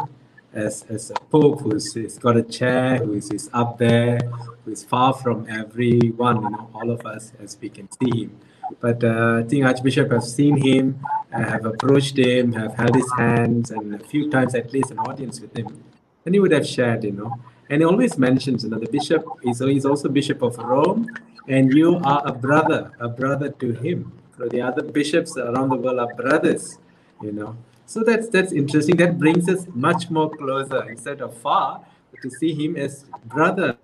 [0.54, 4.18] as, as a Pope who's, who's got a chair, who is, is up there,
[4.64, 8.40] who is far from everyone, you know, all of us as we can see him.
[8.80, 11.00] But uh, I think Archbishop have seen him,
[11.30, 15.00] uh, have approached him, have held his hands, and a few times at least an
[15.00, 15.84] audience with him.
[16.24, 17.34] And he would have shared, you know.
[17.70, 21.08] And he always mentions, you know, the bishop is he's also Bishop of Rome,
[21.48, 24.12] and you are a brother, a brother to him.
[24.36, 26.78] So the other bishops around the world are brothers,
[27.22, 27.56] you know.
[27.86, 28.96] So that's that's interesting.
[28.96, 31.84] That brings us much more closer instead of far
[32.22, 33.76] to see him as brother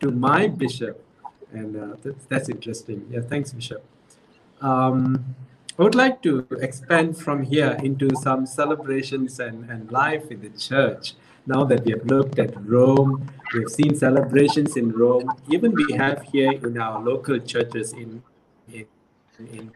[0.00, 1.04] to my bishop,
[1.52, 3.06] and uh, that's that's interesting.
[3.10, 3.84] Yeah, thanks, Bishop.
[4.60, 5.36] Um,
[5.78, 10.50] I would like to expand from here into some celebrations and, and life in the
[10.50, 11.14] church.
[11.48, 15.30] Now that we have looked at Rome, we have seen celebrations in Rome.
[15.48, 18.22] Even we have here in our local churches in
[18.70, 18.84] in,
[19.38, 19.72] in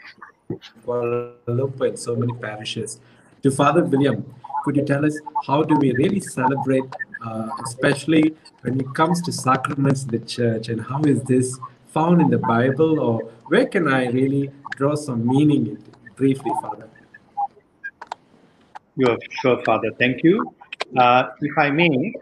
[0.84, 3.00] Kuala Lumpur and so many parishes.
[3.42, 4.22] To Father William,
[4.64, 6.84] could you tell us how do we really celebrate,
[7.24, 12.20] uh, especially when it comes to sacraments in the church, and how is this found
[12.20, 16.16] in the Bible, or where can I really draw some meaning in it?
[16.16, 16.88] Briefly, Father.
[19.00, 19.90] Sure, sure, Father.
[19.98, 20.54] Thank you.
[20.96, 22.14] Uh, if I may,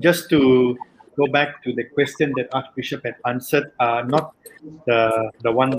[0.00, 0.76] just to
[1.16, 4.34] go back to the question that Archbishop had answered, uh, not
[4.86, 5.78] the the one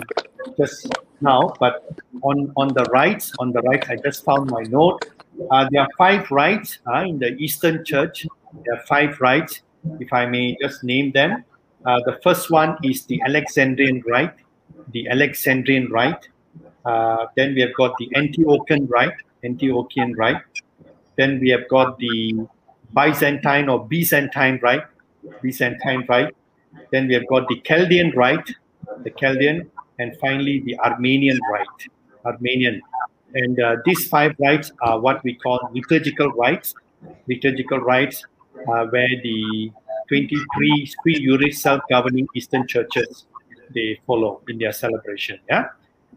[0.58, 0.88] just
[1.22, 1.88] now, but
[2.24, 5.06] on on the rites, on the rite, I just found my note.
[5.52, 8.26] Uh, there are five rites uh, in the Eastern Church.
[8.66, 9.62] There are five rites,
[10.00, 11.46] if I may just name them.
[11.86, 14.36] Uh, the first one is the Alexandrian Rite,
[14.92, 16.28] the Alexandrian Rite.
[16.84, 20.42] Uh, then we have got the Antiochian Rite, Antiochian Rite.
[21.20, 22.48] Then we have got the
[22.94, 24.86] Byzantine or Byzantine rite,
[25.42, 26.34] Byzantine rite.
[26.94, 28.50] Then we have got the Chaldean rite,
[29.04, 31.82] the Chaldean, and finally the Armenian rite,
[32.26, 32.82] Armenian.
[33.34, 36.74] And uh, these five rites are what we call liturgical rites.
[37.28, 38.24] Liturgical rites,
[38.70, 39.72] uh, where the
[40.08, 43.26] 23 sui juris self-governing Eastern churches
[43.76, 45.38] they follow in their celebration.
[45.50, 45.66] Yeah.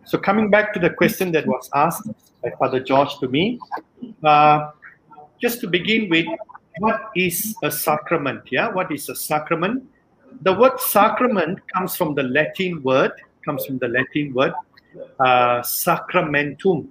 [0.05, 2.09] So coming back to the question that was asked
[2.41, 3.59] by Father George to me,
[4.23, 4.71] uh,
[5.43, 6.27] just to begin with,
[6.79, 8.43] what is a sacrament?
[8.51, 9.85] Yeah, what is a sacrament?
[10.43, 13.13] The word sacrament comes from the Latin word,
[13.45, 14.55] comes from the Latin word
[15.21, 16.89] uh, sacramentum,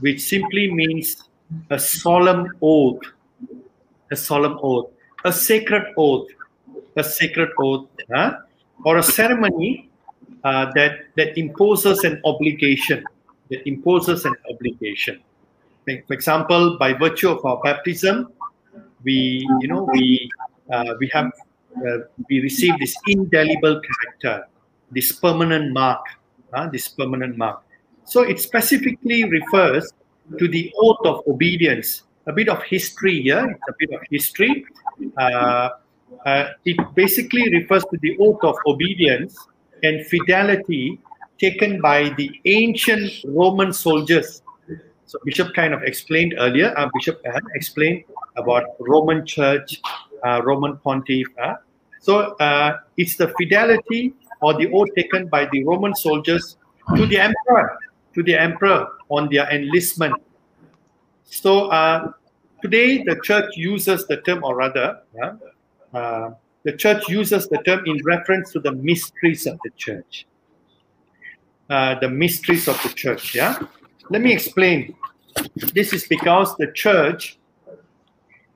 [0.00, 1.24] which simply means
[1.70, 3.02] a solemn oath,
[4.10, 4.90] a solemn oath,
[5.24, 6.28] a sacred oath,
[6.96, 8.38] a sacred oath, huh?
[8.84, 9.90] or a ceremony
[10.44, 13.04] uh, that that imposes an obligation,
[13.50, 15.20] that imposes an obligation.
[15.86, 18.32] For example, by virtue of our baptism,
[19.04, 20.28] we you know we
[20.72, 21.30] uh, we have
[21.78, 24.48] uh, we receive this indelible character,
[24.90, 26.02] this permanent mark,
[26.52, 27.62] uh, this permanent mark.
[28.04, 29.92] So it specifically refers
[30.38, 32.02] to the oath of obedience.
[32.26, 33.46] A bit of history here.
[33.48, 34.64] It's a bit of history.
[35.16, 35.68] Uh,
[36.24, 39.38] uh, it basically refers to the oath of obedience
[39.84, 40.98] and fidelity
[41.38, 44.42] taken by the ancient Roman soldiers.
[45.06, 46.74] So Bishop kind of explained earlier.
[46.76, 47.22] Uh, Bishop
[47.54, 48.04] explained
[48.36, 49.80] about Roman Church,
[50.24, 51.26] uh, Roman Pontiff.
[51.40, 51.54] uh.
[52.00, 56.56] So uh, it's the fidelity or the oath taken by the Roman soldiers
[56.96, 57.78] to the emperor,
[58.14, 60.14] to the emperor on their enlistment.
[61.24, 62.12] So uh,
[62.62, 65.02] today the church uses the term, or rather,
[65.94, 66.30] uh,
[66.64, 70.26] the church uses the term in reference to the mysteries of the church.
[71.68, 73.34] The mysteries of the church.
[73.34, 73.58] Yeah.
[74.08, 74.94] Let me explain.
[75.74, 77.38] This is because the church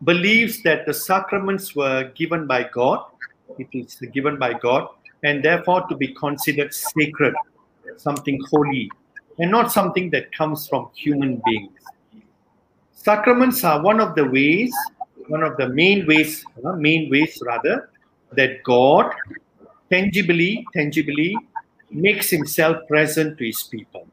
[0.04, 3.04] believes that the sacraments were given by God.
[3.58, 4.88] It is given by God,
[5.24, 7.34] and therefore to be considered sacred,
[7.96, 8.90] something holy,
[9.38, 11.72] and not something that comes from human beings.
[12.92, 14.72] Sacraments are one of the ways,
[15.26, 17.90] one of the main ways, uh, main ways rather,
[18.32, 19.12] that God
[19.90, 21.36] tangibly, tangibly
[21.90, 24.06] makes himself present to his people.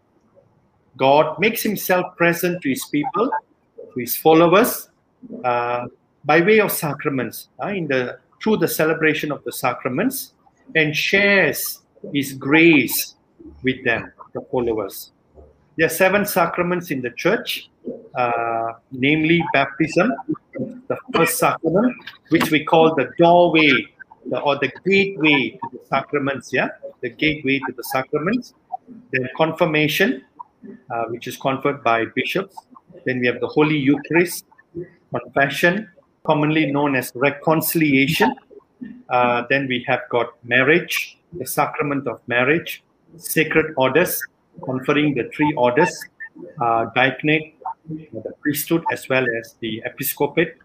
[0.98, 3.30] God makes himself present to his people,
[3.94, 4.90] to his followers,
[5.44, 5.86] uh,
[6.26, 10.34] by way of sacraments, uh, in the through the celebration of the sacraments,
[10.76, 11.80] and shares
[12.14, 13.16] his grace
[13.64, 15.12] with them, the followers.
[15.78, 17.70] There are seven sacraments in the church,
[18.16, 20.12] uh, namely baptism,
[20.88, 21.96] the first sacrament,
[22.30, 23.72] which we call the doorway
[24.30, 26.52] the, or the gateway to the sacraments.
[26.52, 26.70] Yeah,
[27.02, 28.54] the gateway to the sacraments.
[29.12, 30.24] Then confirmation,
[30.90, 32.56] uh, which is conferred by bishops.
[33.06, 34.46] Then we have the Holy Eucharist,
[35.12, 35.90] confession,
[36.26, 38.34] commonly known as reconciliation.
[39.10, 42.84] Uh, then we have got marriage, the sacrament of marriage,
[43.18, 44.22] sacred orders,
[44.64, 45.94] conferring the three orders,
[46.62, 47.56] uh, diaconate,
[47.90, 50.56] the priesthood, as well as the episcopate,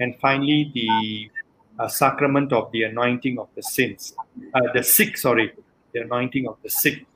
[0.00, 1.30] and finally the
[1.78, 4.14] uh, sacrament of the anointing of the saints,
[4.54, 5.52] uh, the sick, sorry,
[5.92, 7.06] the anointing of the sick.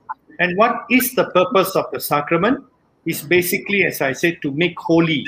[0.42, 2.64] And what is the purpose of the sacrament?
[3.06, 5.26] Is basically, as I said, to make holy,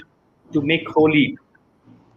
[0.53, 1.39] to make holy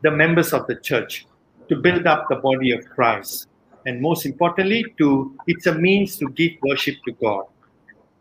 [0.01, 1.27] the members of the church,
[1.69, 3.47] to build up the body of Christ,
[3.85, 7.45] and most importantly, to it's a means to give worship to God.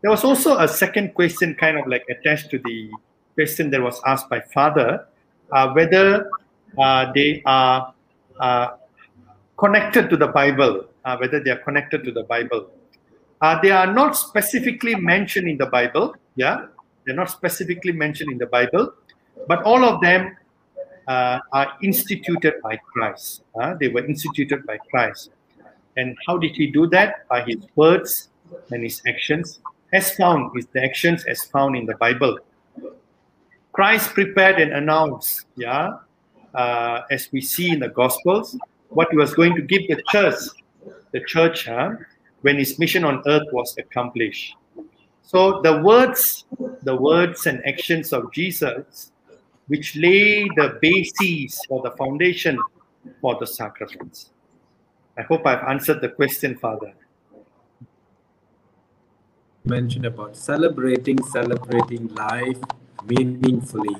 [0.02, 2.90] There was also a second question, kind of like attached to the
[3.34, 5.06] question that was asked by Father,
[5.52, 6.30] uh, whether
[6.78, 7.94] uh, they are
[8.40, 8.68] uh,
[9.56, 12.70] connected to the Bible, uh, whether they are connected to the Bible.
[13.40, 16.14] Uh, they are not specifically mentioned in the Bible.
[16.36, 16.66] Yeah,
[17.04, 18.92] they're not specifically mentioned in the Bible,
[19.46, 20.36] but all of them
[21.06, 23.42] uh, are instituted by Christ.
[23.60, 25.30] Uh, they were instituted by Christ.
[25.96, 27.28] And how did he do that?
[27.28, 28.28] By his words
[28.70, 29.60] and his actions,
[29.92, 32.38] as found, is the actions as found in the Bible.
[33.72, 35.98] Christ prepared and announced, yeah,
[36.54, 38.58] uh, as we see in the Gospels,
[38.88, 40.36] what he was going to give the church,
[41.12, 41.92] the church, huh,
[42.42, 44.54] when his mission on earth was accomplished.
[45.22, 46.44] So the words,
[46.82, 49.12] the words and actions of Jesus,
[49.66, 52.58] which lay the basis or the foundation
[53.20, 54.30] for the sacraments.
[55.18, 56.92] I hope I've answered the question, Father.
[59.66, 62.58] mentioned about celebrating, celebrating life
[63.04, 63.96] meaningfully.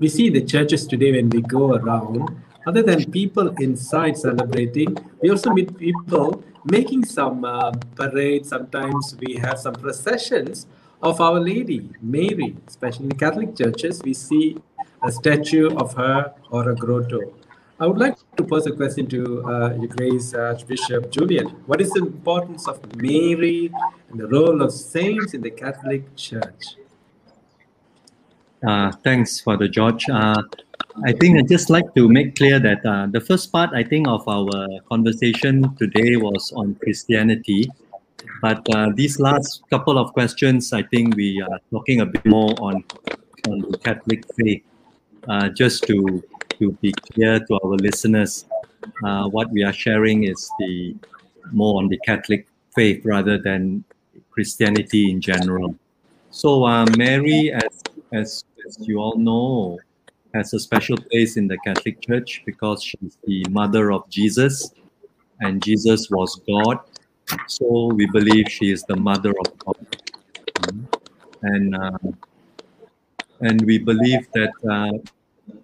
[0.00, 5.30] We see the churches today when we go around, other than people inside celebrating, we
[5.30, 8.48] also meet people making some uh, parades.
[8.48, 10.66] Sometimes we have some processions
[11.02, 14.56] of Our Lady, Mary, especially in Catholic churches, we see
[15.02, 17.34] a statue of her or a grotto.
[17.78, 21.48] I would like to pose a question to uh, Your Grace Archbishop Julian.
[21.66, 23.70] What is the importance of Mary
[24.08, 26.76] and the role of saints in the Catholic Church?
[28.66, 30.08] Uh, thanks, Father George.
[30.08, 30.42] Uh,
[31.04, 34.08] I think I'd just like to make clear that uh, the first part, I think,
[34.08, 34.48] of our
[34.88, 37.70] conversation today was on Christianity.
[38.40, 42.54] But uh, these last couple of questions, I think we are talking a bit more
[42.60, 42.84] on,
[43.48, 44.62] on the Catholic faith.
[45.28, 46.22] Uh, just to,
[46.58, 48.46] to be clear to our listeners,
[49.04, 50.96] uh, what we are sharing is the
[51.52, 53.84] more on the Catholic faith rather than
[54.30, 55.74] Christianity in general.
[56.30, 57.82] So uh, Mary, as,
[58.12, 59.78] as as you all know,
[60.36, 64.70] has a special place in the Catholic Church because she's the mother of Jesus,
[65.40, 66.78] and Jesus was God.
[67.46, 69.86] So we believe she is the mother of God,
[71.42, 71.98] and uh,
[73.40, 74.92] and we believe that uh,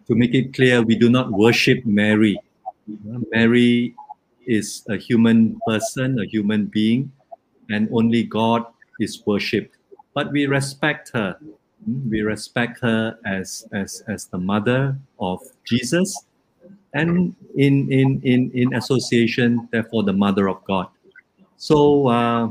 [0.06, 2.38] to make it clear, we do not worship Mary.
[3.30, 3.94] Mary
[4.46, 7.12] is a human person, a human being,
[7.70, 8.64] and only God
[8.98, 9.76] is worshipped.
[10.14, 11.38] But we respect her
[11.86, 16.24] we respect her as as as the mother of Jesus,
[16.94, 20.86] and in in in in association, therefore, the mother of God.
[21.56, 22.50] So, uh,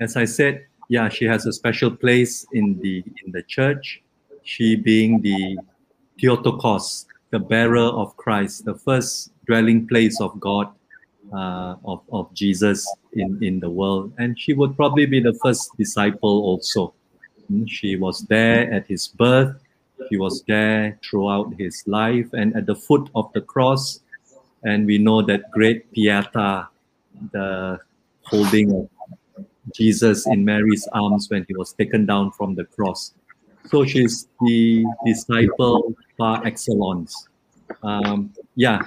[0.00, 4.02] as I said, yeah, she has a special place in the in the church.
[4.44, 5.58] She being the
[6.20, 10.68] Theotokos, the bearer of Christ, the first dwelling place of God,
[11.32, 15.70] uh, of of Jesus in in the world, and she would probably be the first
[15.76, 16.94] disciple also.
[17.66, 19.56] She was there at his birth.
[20.08, 24.00] She was there throughout his life and at the foot of the cross.
[24.64, 26.68] And we know that great Pieta,
[27.32, 27.78] the
[28.22, 28.88] holding of
[29.74, 33.14] Jesus in Mary's arms when he was taken down from the cross.
[33.66, 37.28] So she's the disciple par excellence.
[37.82, 38.82] Um, yeah,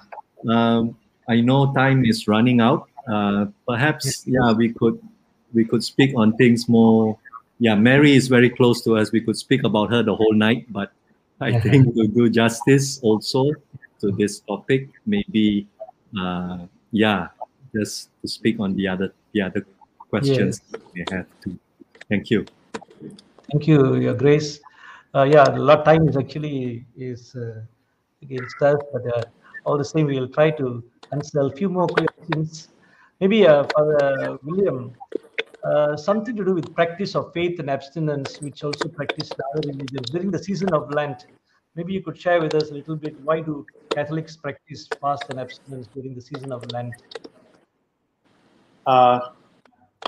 [0.50, 0.98] um,
[1.30, 2.90] I know time is running out.
[3.08, 5.00] Uh, perhaps, yeah, we could
[5.54, 7.18] we could speak on things more
[7.60, 9.12] yeah, Mary is very close to us.
[9.12, 10.92] We could speak about her the whole night, but
[11.40, 13.52] I think to do justice also
[14.00, 15.68] to this topic, maybe,
[16.20, 17.30] uh, yeah,
[17.74, 19.66] just to speak on the other the other
[20.10, 20.62] questions
[20.94, 21.58] we have to.
[22.10, 22.46] Thank you.
[23.52, 24.60] Thank you, Your Grace.
[25.14, 27.62] Uh, yeah, a lot of time is actually is uh,
[28.22, 29.24] against us, but uh,
[29.66, 32.68] all the same, we will try to answer a few more questions.
[33.20, 34.94] Maybe uh, Father William,
[35.66, 40.10] uh, something to do with practice of faith and abstinence, which also practice other religions
[40.12, 41.26] during the season of Lent.
[41.76, 45.40] Maybe you could share with us a little bit why do Catholics practice fast and
[45.40, 46.94] abstinence during the season of Lent?
[48.86, 49.20] Uh,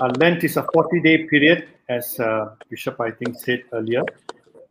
[0.00, 4.02] uh, Lent is a 40 day period, as uh, Bishop I think said earlier,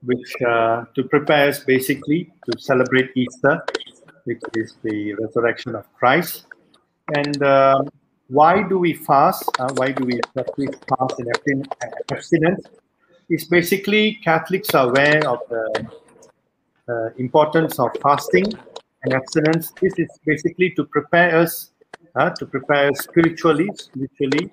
[0.03, 3.61] which uh, to prepare us basically to celebrate Easter,
[4.23, 6.45] which is the resurrection of Christ.
[7.13, 7.43] And
[8.29, 9.49] why do we fast?
[9.59, 11.67] Uh, why do we practice fast and abstin-
[12.11, 12.65] abstinence?
[13.29, 15.87] It's basically Catholics are aware of the
[16.89, 18.45] uh, importance of fasting
[19.03, 19.71] and abstinence.
[19.81, 21.71] This is basically to prepare us,
[22.15, 24.49] uh, to prepare us spiritually, spiritually,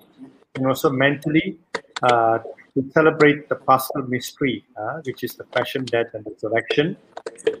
[0.55, 1.57] and also mentally
[2.03, 2.39] uh,
[2.73, 6.97] to celebrate the Paschal mystery, uh, which is the passion, death, and resurrection.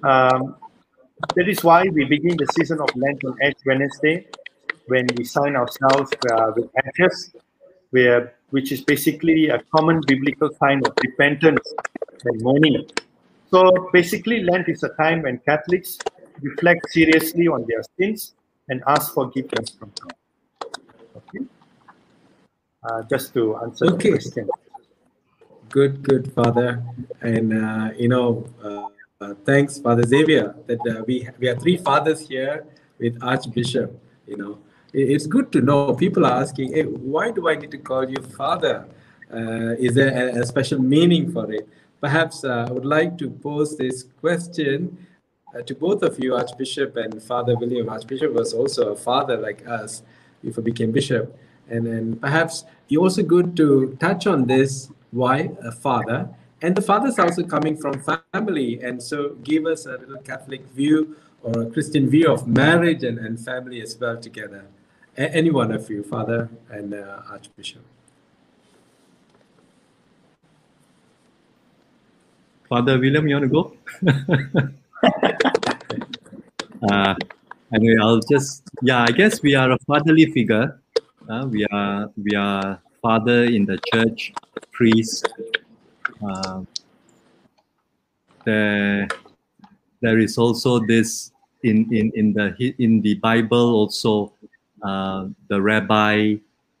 [0.03, 0.57] Um,
[1.35, 4.27] that is why we begin the season of Lent on Ash Wednesday,
[4.87, 7.35] when we sign ourselves uh, with ashes,
[7.91, 11.73] where which is basically a common biblical sign of repentance
[12.23, 12.87] and mourning.
[13.51, 15.97] So basically, Lent is a time when Catholics
[16.41, 18.33] reflect seriously on their sins
[18.69, 20.13] and ask forgiveness from God.
[21.17, 21.45] Okay.
[22.83, 24.11] Uh, just to answer Okay.
[24.11, 24.49] the question.
[25.69, 26.83] Good, good, Father.
[27.21, 28.87] And, uh, you know, uh,
[29.21, 32.65] uh, thanks, Father Xavier, that uh, we, we have three fathers here
[32.99, 34.59] with Archbishop, you know.
[34.99, 35.93] It- It's good to know.
[36.05, 38.77] People are asking, hey, why do I need to call you Father?
[39.37, 41.65] Uh, is there a, a special meaning for it?
[42.05, 44.75] Perhaps uh, I would like to pose this question
[45.53, 47.89] uh, to both of you, Archbishop and Father William.
[47.89, 50.03] Archbishop was also a father like us
[50.43, 51.25] before became bishop.
[51.69, 53.67] And then perhaps you're also good to
[53.99, 56.19] touch on this why a father
[56.61, 57.93] and the fathers also coming from
[58.33, 59.17] family and so
[59.49, 63.81] give us a little catholic view or a christian view of marriage and, and family
[63.81, 64.63] as well together
[65.17, 67.81] any one of you father and uh, archbishop
[72.67, 73.73] Father William, you want to go?
[76.89, 77.13] uh,
[77.73, 79.03] anyway, I'll just yeah.
[79.03, 80.81] I guess we are a fatherly figure.
[81.29, 84.33] Uh, we are we are father in the church,
[84.71, 85.29] priest,
[86.25, 86.63] Uh,
[88.45, 89.05] there,
[90.01, 91.31] there is also this
[91.63, 94.31] in in in the in the Bible also
[94.85, 96.35] uh, the rabbi,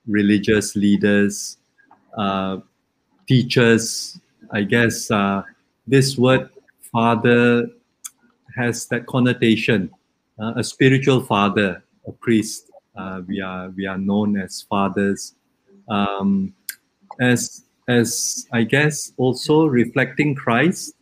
[0.07, 1.57] religious leaders,
[2.17, 2.57] uh,
[3.27, 4.19] teachers.
[4.51, 5.41] I guess uh,
[5.87, 6.49] this word
[6.91, 7.67] father
[8.55, 9.89] has that connotation,
[10.39, 12.69] uh, a spiritual father, a priest.
[12.95, 15.33] Uh, we are we are known as fathers,
[15.89, 16.53] um,
[17.19, 20.93] as as I guess also reflecting Christ.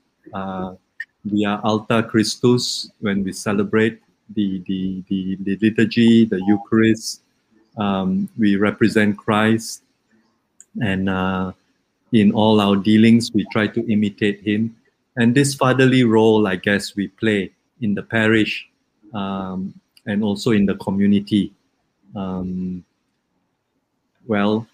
[1.25, 4.02] We are alter Christus when we celebrate
[4.35, 7.21] the the the, the liturgy, the Eucharist.
[7.77, 9.81] Um, we represent Christ,
[10.81, 11.53] and uh,
[12.11, 14.75] in all our dealings, we try to imitate Him.
[15.17, 17.51] And this fatherly role, I guess, we play
[17.81, 18.67] in the parish
[19.13, 19.73] um,
[20.05, 21.53] and also in the community.
[22.15, 22.83] Um,
[24.27, 24.67] well,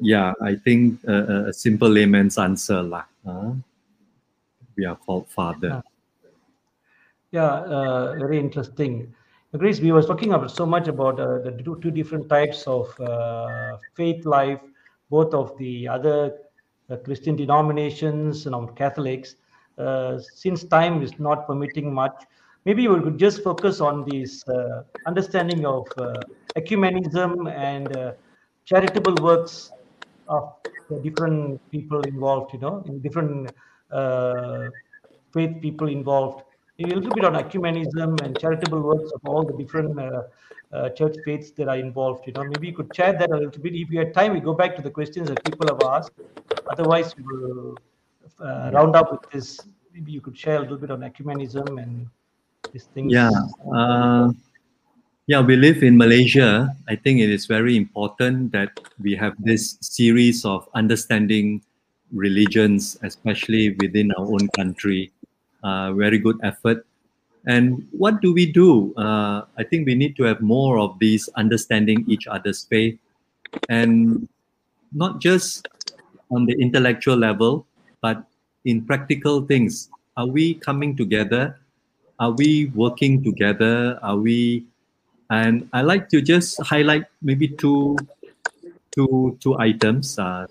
[0.00, 3.04] yeah, I think a, a- simple layman's answer, lah.
[4.76, 5.82] we are called father.
[7.32, 9.12] Yeah, uh, very interesting.
[9.56, 12.88] Grace, we were talking about so much about uh, the two, two different types of
[13.00, 14.60] uh, faith life,
[15.10, 16.32] both of the other
[16.90, 19.36] uh, Christian denominations and of Catholics.
[19.78, 22.24] Uh, since time is not permitting much,
[22.64, 25.86] maybe we could just focus on this uh, understanding of
[26.56, 28.14] ecumenism and
[28.64, 29.70] charitable works
[30.28, 30.52] of
[30.90, 33.50] the different people involved, you know, in different
[35.32, 36.42] faith people involved.
[36.78, 40.22] A little bit on ecumenism and charitable works of all the different uh,
[40.72, 42.26] uh, church faiths that are involved.
[42.26, 43.74] You know, maybe you could chat that a little bit.
[43.74, 46.12] If you had time, we go back to the questions that people have asked.
[46.70, 47.78] Otherwise, we will
[48.40, 49.60] uh, round up with this.
[49.94, 52.06] Maybe you could share a little bit on ecumenism and
[52.72, 53.12] these things.
[53.12, 53.30] Yeah.
[53.74, 54.32] Uh,
[55.26, 56.76] yeah, we live in Malaysia.
[56.88, 61.62] I think it is very important that we have this series of understanding
[62.12, 65.10] religions, especially within our own country.
[65.66, 66.86] Uh, very good effort.
[67.46, 68.94] And what do we do?
[68.94, 72.94] Uh, I think we need to have more of these understanding each other's faith
[73.68, 74.28] and
[74.94, 75.66] not just
[76.30, 77.66] on the intellectual level,
[78.00, 78.22] but
[78.64, 79.90] in practical things.
[80.16, 81.58] Are we coming together?
[82.20, 83.98] Are we working together?
[84.02, 84.66] Are we?
[85.30, 87.98] And I like to just highlight maybe two,
[88.94, 90.16] two, two items.
[90.16, 90.46] Uh,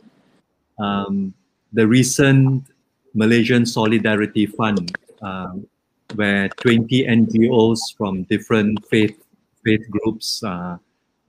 [0.78, 1.34] um,
[1.72, 2.68] the recent
[3.16, 4.92] Malaysian Solidarity Fund,
[5.26, 5.68] um,
[6.14, 9.18] where 20 NGOs from different faith
[9.64, 10.78] faith groups, uh,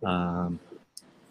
[0.04, 0.60] um,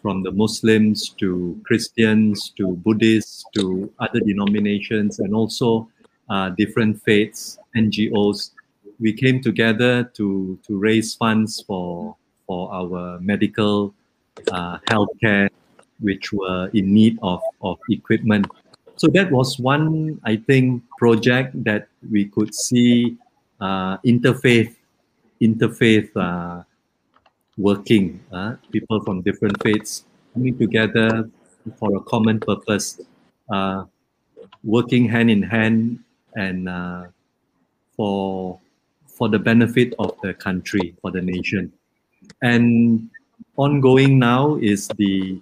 [0.02, 5.88] from the Muslims to Christians to Buddhists to other denominations, and also
[6.28, 8.50] uh, different faiths, NGOs,
[8.98, 12.16] we came together to to raise funds for
[12.46, 13.94] for our medical
[14.52, 15.48] uh, healthcare,
[16.00, 18.46] which were in need of of equipment.
[18.96, 23.16] So that was one, I think, project that we could see
[23.60, 24.74] uh, interfaith
[25.40, 26.62] interfaith uh,
[27.58, 28.20] working.
[28.32, 31.28] Uh, people from different faiths coming together
[31.76, 33.00] for a common purpose,
[33.52, 33.84] uh,
[34.64, 35.98] working hand in hand,
[36.34, 37.04] and uh,
[37.96, 38.58] for
[39.06, 41.72] for the benefit of the country, for the nation.
[42.42, 43.10] And
[43.56, 45.38] ongoing now is the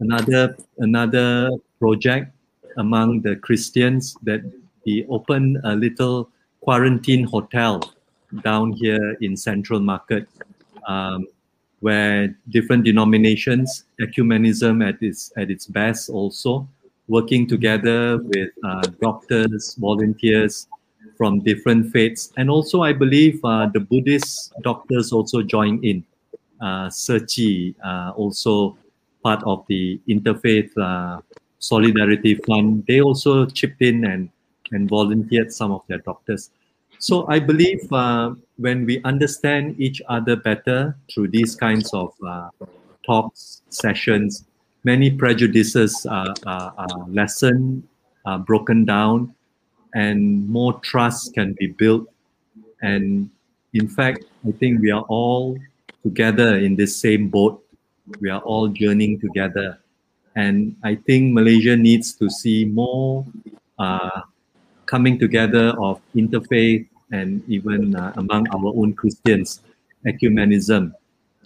[0.00, 2.35] another another project
[2.76, 4.42] among the Christians that
[4.84, 6.30] he opened a little
[6.60, 7.80] quarantine hotel
[8.42, 10.28] down here in Central Market,
[10.86, 11.26] um,
[11.80, 16.68] where different denominations, ecumenism at its at its best, also
[17.08, 20.66] working together with uh, doctors, volunteers
[21.16, 26.04] from different faiths, and also I believe uh, the Buddhist doctors also join in.
[26.60, 28.78] Uh, Tzu Chi uh, also
[29.22, 31.20] part of the interfaith uh,
[31.68, 32.84] solidarity fund.
[32.86, 34.30] They also chipped in and
[34.72, 36.50] and volunteered some of their doctors.
[36.98, 42.48] So I believe uh, when we understand each other better through these kinds of uh,
[43.04, 44.44] talks, sessions,
[44.82, 47.86] many prejudices are, are, are lessened,
[48.24, 49.34] are broken down,
[49.94, 52.08] and more trust can be built.
[52.82, 53.30] And
[53.74, 55.58] in fact, I think we are all
[56.02, 57.62] together in this same boat.
[58.20, 59.78] We are all journeying together.
[60.36, 63.24] And I think Malaysia needs to see more
[63.78, 64.20] uh,
[64.84, 69.60] coming together of interfaith and even uh, among our own Christians,
[70.06, 70.92] ecumenism.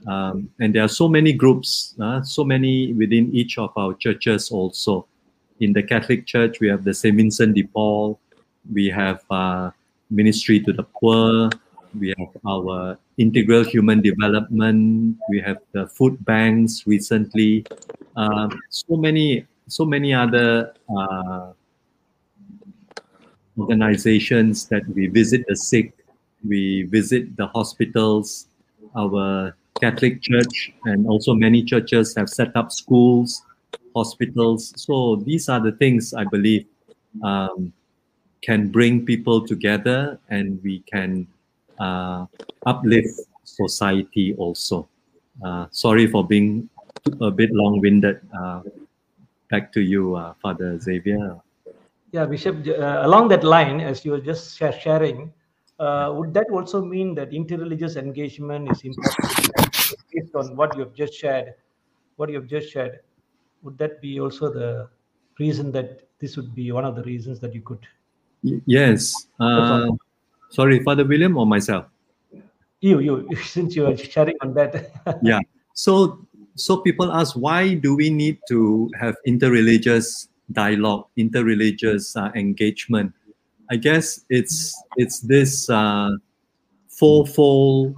[0.06, 4.50] Um, and there are so many groups, uh, so many within each of our churches
[4.50, 5.06] also.
[5.60, 7.14] In the Catholic Church, we have the St.
[7.14, 8.18] Vincent de Paul,
[8.72, 9.70] we have uh,
[10.10, 11.50] Ministry to the Poor,
[11.98, 17.66] we have our Integral Human Development, we have the food banks recently,
[18.16, 21.52] um, so many, so many other uh,
[23.58, 25.92] organizations that we visit the sick,
[26.46, 28.46] we visit the hospitals,
[28.96, 33.42] our Catholic Church, and also many churches have set up schools,
[33.94, 34.72] hospitals.
[34.76, 36.66] So these are the things I believe
[37.22, 37.72] um,
[38.42, 41.39] can bring people together and we can uh,
[42.66, 44.89] uplift society also.
[45.44, 46.69] Uh, sorry for being
[47.20, 48.20] a bit long-winded.
[48.36, 48.62] Uh,
[49.51, 51.40] back to you, uh, Father Xavier.
[52.12, 55.32] Yeah, Bishop, uh, along that line, as you were just sharing,
[55.78, 59.55] uh, would that also mean that interreligious engagement is important
[60.12, 61.55] based on what you have just shared?
[62.16, 63.01] What you have just shared,
[63.62, 64.89] would that be also the
[65.39, 67.86] reason that this would be one of the reasons that you could?
[68.43, 69.15] Yes.
[69.39, 69.89] Uh,
[70.51, 71.86] sorry, Father William or myself?
[72.81, 74.90] You, you, since you are sharing on that.
[75.22, 75.40] yeah.
[75.74, 83.12] So so people ask why do we need to have interreligious dialogue, interreligious uh, engagement?
[83.70, 86.10] I guess it's it's this uh,
[86.89, 87.94] fourfold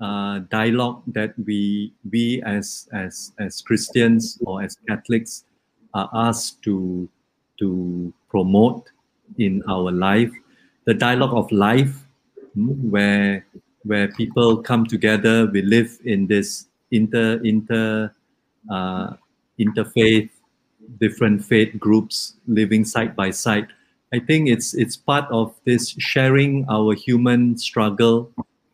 [0.00, 5.44] uh, dialogue that we we as as as Christians or as Catholics
[5.94, 7.08] are asked to
[7.58, 8.90] to promote
[9.38, 10.32] in our life.
[10.84, 11.94] The dialogue of life,
[12.56, 13.46] mm, where
[13.84, 18.12] where people come together, we live in this inter inter
[18.70, 19.14] uh,
[19.58, 20.30] interfaith,
[21.00, 23.68] different faith groups living side by side.
[24.12, 28.30] I think it's it's part of this sharing our human struggle,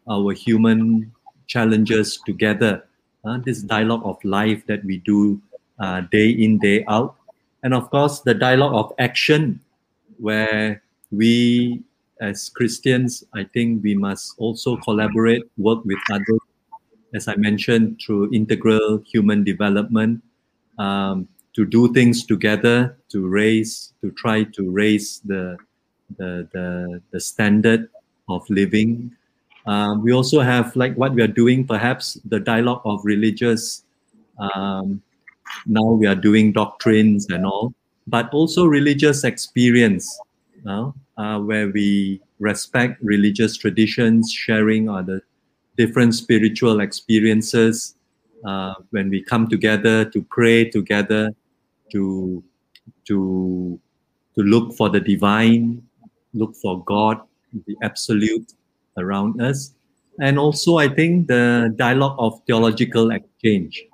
[0.09, 1.13] our human
[1.47, 2.85] challenges together.
[3.25, 5.41] uh, this dialogue of life that we do
[5.79, 7.17] uh, day in day out,
[7.63, 9.61] and of course the dialogue of action,
[10.19, 11.83] where we
[12.21, 16.41] as Christians, I think we must also collaborate, work with others
[17.15, 20.23] as I mentioned, through integral human development,
[20.79, 25.57] um, to do things together, to raise, to try to raise the
[26.17, 27.89] the the, the standard
[28.29, 29.13] of living.
[29.67, 33.85] Um, we also have like what we are doing, perhaps the dialogue of religious.
[34.39, 35.03] Um,
[35.67, 37.75] now we are doing doctrines and all,
[38.07, 40.07] but also religious experience,
[40.65, 45.23] now, uh, where we respect religious traditions, sharing other
[45.77, 47.95] different spiritual experiences
[48.45, 51.31] uh, when we come together to pray together
[51.93, 52.43] to
[53.07, 53.81] to
[54.35, 55.83] to look for the divine
[56.35, 57.21] look for god
[57.67, 58.53] the absolute
[58.99, 59.75] around us.
[60.21, 63.85] And also i think the dialogue of theological exchange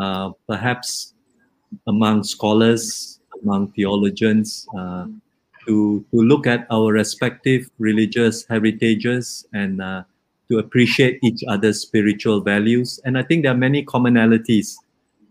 [0.00, 1.14] uh, perhaps
[1.86, 5.06] among scholars among theologians uh,
[5.66, 10.02] to to look at our respective religious heritages and uh,
[10.48, 13.00] to appreciate each other's spiritual values.
[13.04, 14.74] And i think there are many commonalities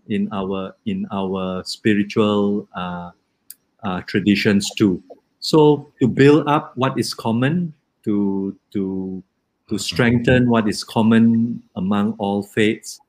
[0.08, 3.12] in our in our spiritual uh,
[3.84, 5.02] uh, traditions too.
[5.40, 9.24] So to build up what is common to to
[9.70, 13.00] to strengthen what is common among all faiths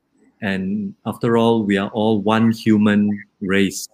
[0.40, 3.08] and after all we are all one human
[3.40, 3.88] race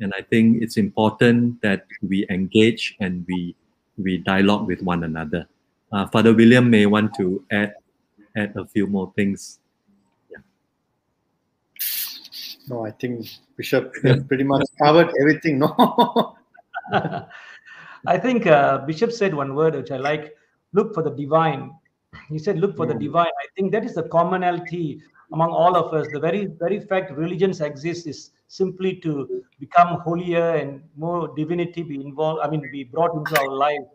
[0.00, 3.54] and i think it's important that we engage and we
[3.98, 5.46] we dialogue with one another
[5.94, 7.74] uh, Father William may want to add
[8.36, 9.60] add a few more things.
[12.68, 13.92] No, I think Bishop
[14.26, 15.60] pretty much covered everything.
[15.60, 16.36] No.
[18.06, 20.34] I think uh, Bishop said one word which I like
[20.72, 21.70] look for the divine.
[22.28, 23.26] He said, look for the divine.
[23.26, 25.00] I think that is the commonality
[25.32, 26.08] among all of us.
[26.12, 32.00] The very, very fact religions exist is simply to become holier and more divinity be
[32.00, 33.86] involved, I mean, be brought into our life.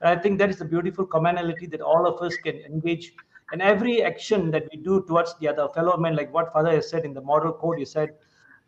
[0.00, 3.12] And I think that is the beautiful commonality that all of us can engage.
[3.52, 6.90] And every action that we do towards the other fellow man, like what Father has
[6.90, 8.10] said in the moral code, he said,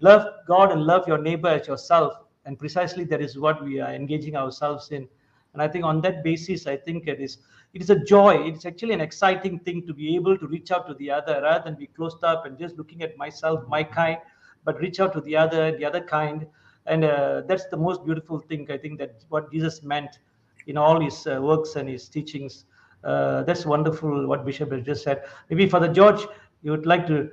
[0.00, 2.14] love God and love your neighbor as yourself.
[2.46, 5.06] And precisely that is what we are engaging ourselves in.
[5.52, 7.38] And I think on that basis, I think it is
[7.74, 8.36] it is a joy.
[8.46, 11.64] It's actually an exciting thing to be able to reach out to the other rather
[11.64, 14.18] than be closed up and just looking at myself, my kind,
[14.64, 16.46] but reach out to the other, the other kind.
[16.86, 18.70] And uh, that's the most beautiful thing.
[18.70, 20.18] I think that what Jesus meant
[20.66, 22.64] in all his uh, works and his teachings.
[23.02, 25.24] Uh, that's wonderful what Bishop has just said.
[25.50, 26.26] Maybe Father George,
[26.62, 27.30] you would like to.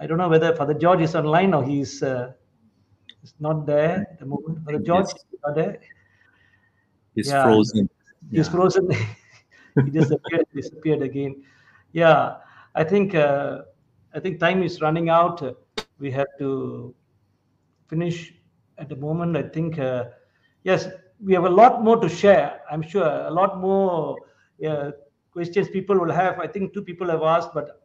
[0.00, 2.32] I don't know whether Father George is online or he's uh,
[3.20, 4.64] he's not there at the moment.
[4.64, 5.14] Father George, Yes.
[5.32, 5.80] is not there.
[7.14, 7.42] He's Yeah.
[7.42, 7.90] frozen.
[8.30, 8.52] He's Yeah.
[8.52, 8.90] frozen.
[9.84, 10.46] he disappeared.
[10.54, 11.42] disappeared again.
[11.92, 12.36] Yeah,
[12.74, 13.62] I think uh,
[14.14, 15.42] I think time is running out.
[15.98, 16.94] We have to
[17.88, 18.32] finish
[18.78, 19.36] at the moment.
[19.36, 20.04] I think uh,
[20.62, 20.88] yes,
[21.22, 22.60] we have a lot more to share.
[22.70, 24.18] I'm sure a lot more
[24.66, 24.92] uh,
[25.32, 26.38] questions people will have.
[26.38, 27.82] I think two people have asked, but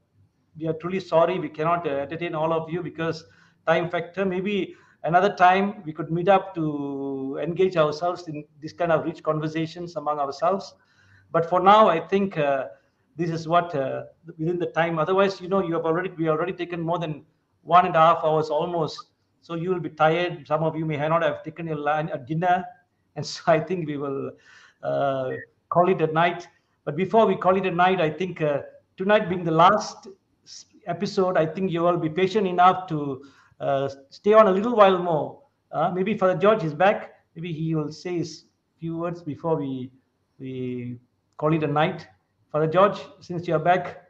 [0.57, 3.23] we are truly sorry we cannot uh, entertain all of you because
[3.68, 4.26] time factor.
[4.26, 9.23] Maybe another time we could meet up to engage ourselves in this kind of rich
[9.23, 10.76] conversations among ourselves.
[11.31, 12.68] But for now, I think uh,
[13.15, 14.03] this is what uh,
[14.38, 14.99] within the time.
[14.99, 17.26] Otherwise, you know, you have already we already taken more than
[17.64, 19.07] one and a half hours almost.
[19.41, 20.48] So you will be tired.
[20.48, 22.64] Some of you may not have taken your lunch, uh, dinner,
[23.15, 24.31] and so I think we will
[24.84, 25.31] uh,
[25.69, 26.48] call it a night.
[26.85, 28.61] But before we call it a night, I think uh,
[28.98, 30.07] tonight being the last
[30.88, 33.23] episode, I think you will be patient enough to
[33.60, 35.41] uh, stay on a little while more.
[35.72, 37.14] Uh, maybe Father George is back.
[37.35, 38.45] Maybe he will say his
[38.80, 39.91] few words before we
[40.40, 40.99] we
[41.38, 42.07] call it a night.
[42.52, 44.03] Father George, since you are back,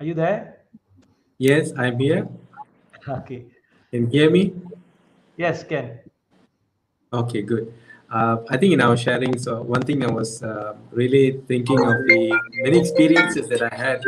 [0.00, 0.56] are you there?
[1.38, 2.26] Yes, I'm here.
[3.08, 3.46] Okay.
[3.90, 4.52] Can you hear me?
[5.36, 5.98] Yes, can.
[7.12, 7.72] Okay, good.
[8.12, 11.96] Uh, I think in our sharing, so one thing I was uh, really thinking of
[12.06, 14.02] the many experiences that I had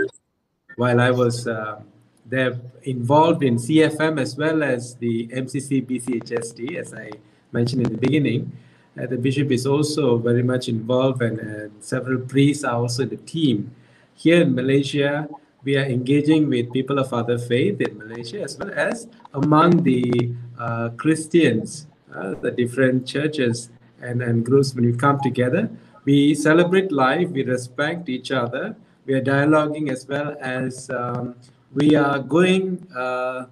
[0.76, 1.80] while I was uh,
[2.26, 7.10] there involved in CFM as well as the MCC BCHST, as I
[7.50, 8.52] mentioned in the beginning.
[9.00, 13.08] Uh, the bishop is also very much involved, and, and several priests are also in
[13.08, 13.74] the team.
[14.14, 15.28] Here in Malaysia,
[15.64, 20.34] we are engaging with people of other faith in Malaysia as well as among the
[20.58, 23.70] uh, Christians, uh, the different churches
[24.00, 24.74] and, and groups.
[24.74, 25.70] When we come together,
[26.04, 28.74] we celebrate life, we respect each other,
[29.06, 31.34] we are dialoguing as well as um,
[31.74, 33.46] we are going uh,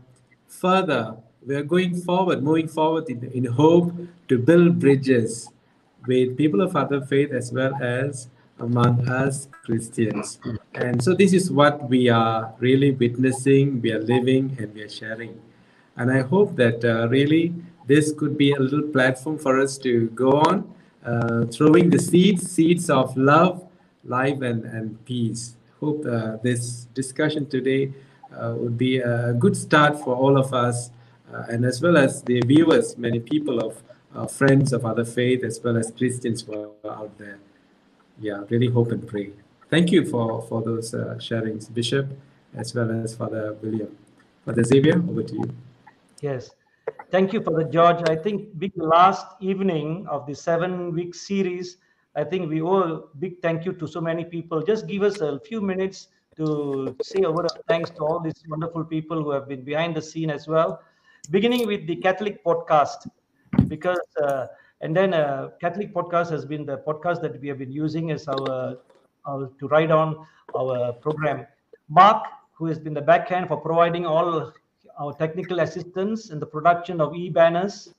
[0.49, 1.17] further.
[1.47, 3.93] We are going forward, moving forward in, in hope
[4.29, 5.49] to build bridges
[6.07, 8.29] with people of other faith as well as
[8.61, 10.39] among us Christians.
[10.75, 14.89] And so this is what we are really witnessing, we are living, and we are
[14.89, 15.41] sharing.
[15.97, 17.55] And I hope that uh, really
[17.87, 20.73] this could be a little platform for us to go on,
[21.05, 23.67] uh, throwing the seeds, seeds of love,
[24.05, 25.57] life, and, and peace.
[25.81, 27.93] Hope uh, this discussion today
[28.37, 30.91] uh, would be a good start for all of us,
[31.33, 33.83] uh, and as well as the viewers, many people of
[34.31, 37.39] friends of other faith, as well as Christians who are out there.
[38.21, 39.31] Yeah, really hope and pray.
[39.71, 42.07] Thank you for, for those uh, sharings, Bishop,
[42.55, 43.97] as well as Father William.
[44.45, 45.55] Father Xavier, over to you.
[46.21, 46.51] Yes.
[47.11, 48.09] Thank you, Father George.
[48.09, 51.79] I think big last evening of the seven week series,
[52.15, 54.63] I think we owe a big thank you to so many people.
[54.63, 58.43] Just give us a few minutes to say a word of thanks to all these
[58.49, 60.81] wonderful people who have been behind the scene as well.
[61.31, 63.09] Beginning with the Catholic podcast,
[63.69, 64.47] because uh,
[64.81, 68.27] and then uh, Catholic podcast has been the podcast that we have been using as
[68.29, 68.79] our,
[69.27, 71.47] our to write on our program.
[71.89, 74.53] Mark, who has been the backhand for providing all
[74.99, 77.93] our technical assistance in the production of e-banners,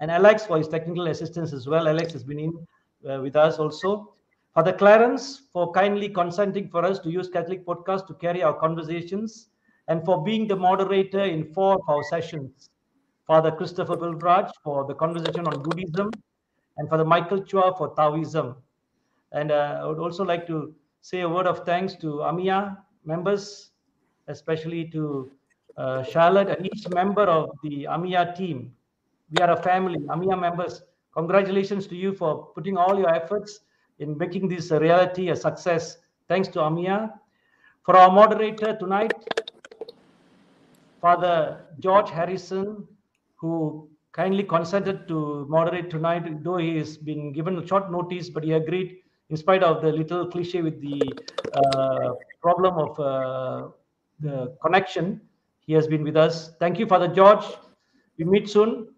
[0.00, 1.88] and Alex for his technical assistance as well.
[1.88, 2.66] Alex has been in
[3.08, 4.12] uh, with us also.
[4.54, 9.48] Father Clarence for kindly consenting for us to use Catholic Podcast to carry our conversations
[9.88, 12.70] and for being the moderator in four of our sessions.
[13.26, 16.10] Father Christopher Wilraj for the conversation on Buddhism
[16.78, 18.56] and Father Michael Chua for Taoism.
[19.32, 23.70] And uh, I would also like to say a word of thanks to AMIA members,
[24.28, 25.30] especially to
[25.76, 28.72] uh, Charlotte and each member of the AMIA team.
[29.30, 29.98] We are a family.
[30.08, 30.82] AMIA members,
[31.12, 33.60] congratulations to you for putting all your efforts
[33.98, 35.98] in making this a reality, a success.
[36.28, 37.12] Thanks to AMIA.
[37.84, 39.12] For our moderator tonight,
[41.00, 42.86] Father George Harrison,
[43.36, 43.88] who
[44.18, 48.52] kindly consented to moderate tonight, though he has been given a short notice, but he
[48.52, 48.96] agreed
[49.30, 51.00] in spite of the little cliche with the
[51.60, 52.10] uh,
[52.42, 53.68] problem of uh,
[54.18, 55.20] the connection.
[55.66, 56.50] He has been with us.
[56.58, 57.44] Thank you, Father George.
[58.18, 58.88] We meet soon.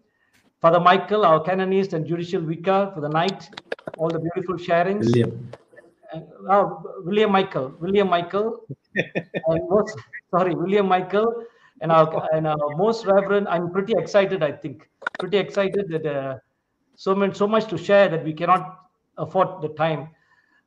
[0.59, 3.49] Father Michael, our canonist and judicial vicar for the night,
[3.97, 5.05] all the beautiful sharings.
[5.05, 5.51] William.
[6.13, 6.19] Uh,
[6.49, 8.65] oh, William Michael, William Michael,
[9.69, 9.97] most,
[10.31, 11.45] sorry, William Michael,
[11.81, 13.47] and our and our most reverend.
[13.47, 14.43] I'm pretty excited.
[14.43, 14.87] I think
[15.19, 16.37] pretty excited that uh,
[16.95, 18.79] so much so much to share that we cannot
[19.17, 20.09] afford the time.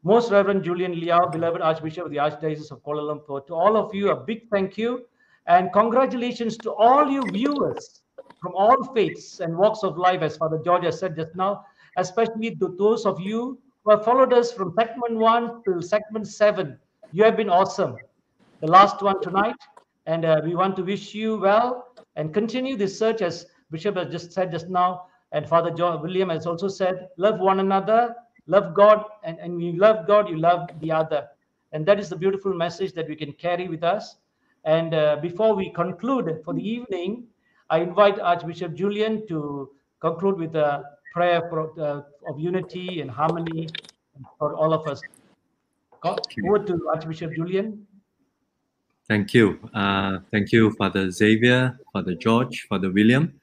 [0.03, 3.95] Most Reverend Julian Leow, beloved Archbishop of the Archdiocese of Kuala Lumpur, to all of
[3.95, 5.07] you, a big thank you
[5.47, 8.03] and congratulations to all you viewers
[8.41, 11.65] from all faiths and walks of life, as Father George has said just now,
[11.97, 16.79] especially to those of you who have followed us from segment one to segment seven.
[17.13, 17.97] You have been awesome.
[18.61, 19.57] The last one tonight,
[20.07, 24.11] and uh, we want to wish you well and continue this search, as Bishop has
[24.11, 28.15] just said just now, and Father John William has also said, love one another,
[28.47, 31.27] love God, and, and when you love God, you love the other.
[31.73, 34.17] And that is the beautiful message that we can carry with us.
[34.65, 37.25] And uh, before we conclude for the evening,
[37.69, 39.71] I invite Archbishop Julian to
[40.01, 43.69] conclude with a prayer for, uh, of unity and harmony
[44.39, 45.01] for all of us.
[46.05, 47.87] Over to Archbishop Julian.
[49.07, 49.59] Thank you.
[49.75, 53.39] Uh, thank you, Father Xavier, Father George, Father William.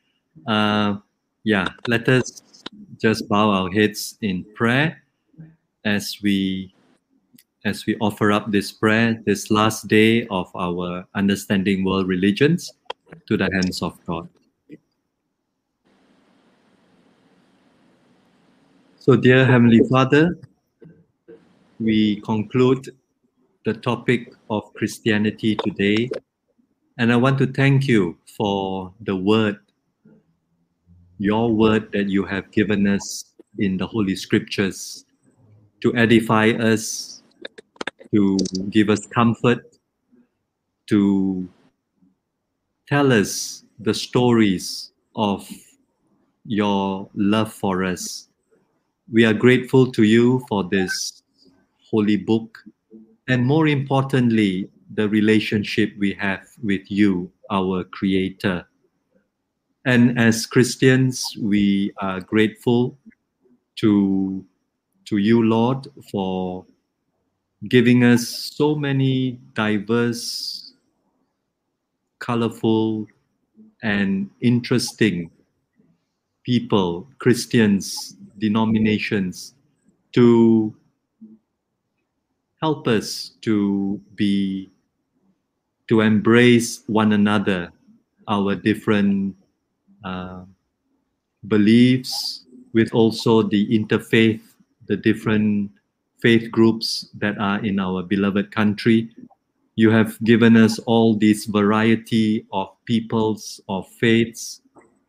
[0.48, 0.98] Uh,
[1.44, 2.64] yeah, let us
[3.00, 5.04] just bow our heads in prayer
[5.86, 6.74] as we
[7.64, 12.74] as we offer up this prayer this last day of our understanding world religions
[13.28, 14.28] to the hands of God.
[18.98, 20.40] So, dear Heavenly Father,
[21.80, 22.96] we conclude
[23.64, 26.10] the topic of Christianity today.
[26.98, 29.60] And I want to thank you for the word,
[31.20, 33.26] your word that you have given us
[33.60, 35.06] in the Holy Scriptures
[35.82, 37.22] to edify us,
[38.14, 38.38] to
[38.70, 39.78] give us comfort,
[40.88, 41.48] to
[42.88, 45.48] tell us the stories of
[46.46, 48.28] your love for us.
[49.12, 51.22] We are grateful to you for this
[51.90, 52.58] holy book
[53.32, 58.68] and more importantly, the relationship we have with you, our Creator.
[59.86, 62.98] And as Christians, we are grateful
[63.78, 64.46] to,
[65.06, 66.66] to you, Lord, for
[67.70, 70.74] giving us so many diverse,
[72.20, 73.08] colorful,
[73.82, 75.32] and interesting
[76.44, 79.56] people, Christians, denominations,
[80.12, 80.76] to
[82.62, 84.70] help us to be
[85.88, 87.72] to embrace one another
[88.28, 89.36] our different
[90.06, 90.44] uh,
[91.48, 94.42] beliefs with also the interfaith
[94.88, 95.72] the different
[96.22, 99.10] faith groups that are in our beloved country.
[99.76, 104.62] You have given us all this variety of peoples of faiths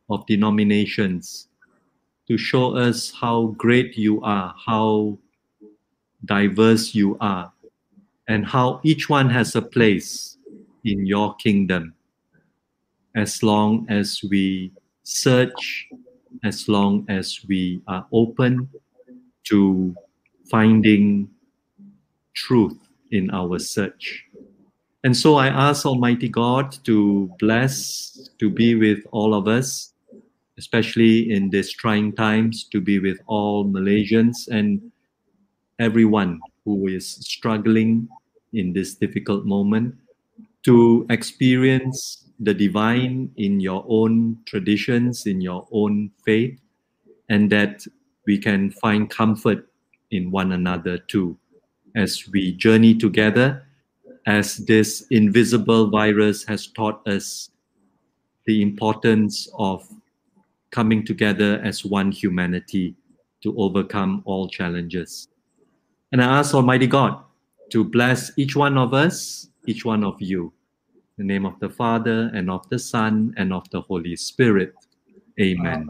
[0.09, 1.49] of denominations
[2.29, 5.19] to show us how great you are how
[6.25, 7.53] diverse you are
[8.29, 10.39] and how each one has a place
[10.85, 11.95] in your kingdom.
[13.15, 14.73] As long as we
[15.03, 15.89] search
[16.45, 18.69] as long as we are open
[19.45, 19.95] to
[20.51, 21.29] finding
[22.35, 22.79] truth
[23.11, 24.25] in our search.
[25.05, 29.95] And so i ask almighty god to bless to be with all of us
[30.59, 34.81] especially in these trying times to be with all malaysians and
[35.83, 38.09] everyone who is struggling
[38.53, 39.95] in this difficult moment
[40.63, 46.59] to experience the divine in your own traditions, in your own faith,
[47.29, 47.85] and that
[48.27, 49.69] we can find comfort
[50.13, 51.37] in one another too
[51.97, 53.67] as we journey together,
[54.27, 57.51] as this invisible virus has taught us
[58.47, 59.87] the importance of
[60.71, 62.95] coming together as one humanity
[63.43, 65.29] to overcome all challenges.
[66.13, 67.25] And I ask Almighty God
[67.71, 70.53] to bless each one of us, each one of you.
[71.17, 74.75] In the name of the Father, and of the Son, and of the Holy Spirit.
[75.41, 75.89] Amen.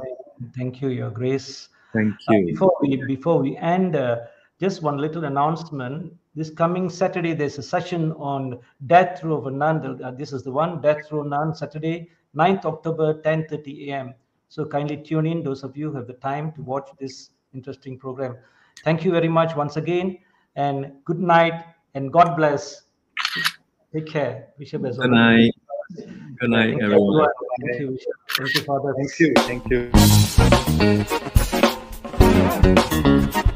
[0.56, 1.68] Thank you, Your Grace.
[1.92, 2.46] Thank Uh, you.
[2.46, 4.20] before we before we end, uh,
[4.60, 6.14] just one little announcement.
[6.36, 10.02] This coming Saturday, there's a session on death row of a nun.
[10.02, 14.14] Uh, this is the one death row nun Saturday, 9th October, 10:30 a.m.
[14.48, 15.42] So kindly tune in.
[15.42, 18.36] Those of you who have the time to watch this interesting program.
[18.84, 20.18] Thank you very much once again,
[20.56, 22.82] and good night and God bless.
[23.92, 24.84] Take care, Bishop.
[24.86, 25.52] as Good night.
[26.40, 27.28] Good night, Thank you, everyone.
[27.60, 28.12] Thank you, Bishop.
[28.30, 28.94] Thank you, Father.
[28.96, 29.34] Thank you.
[29.36, 29.70] Thank
[33.44, 33.48] you.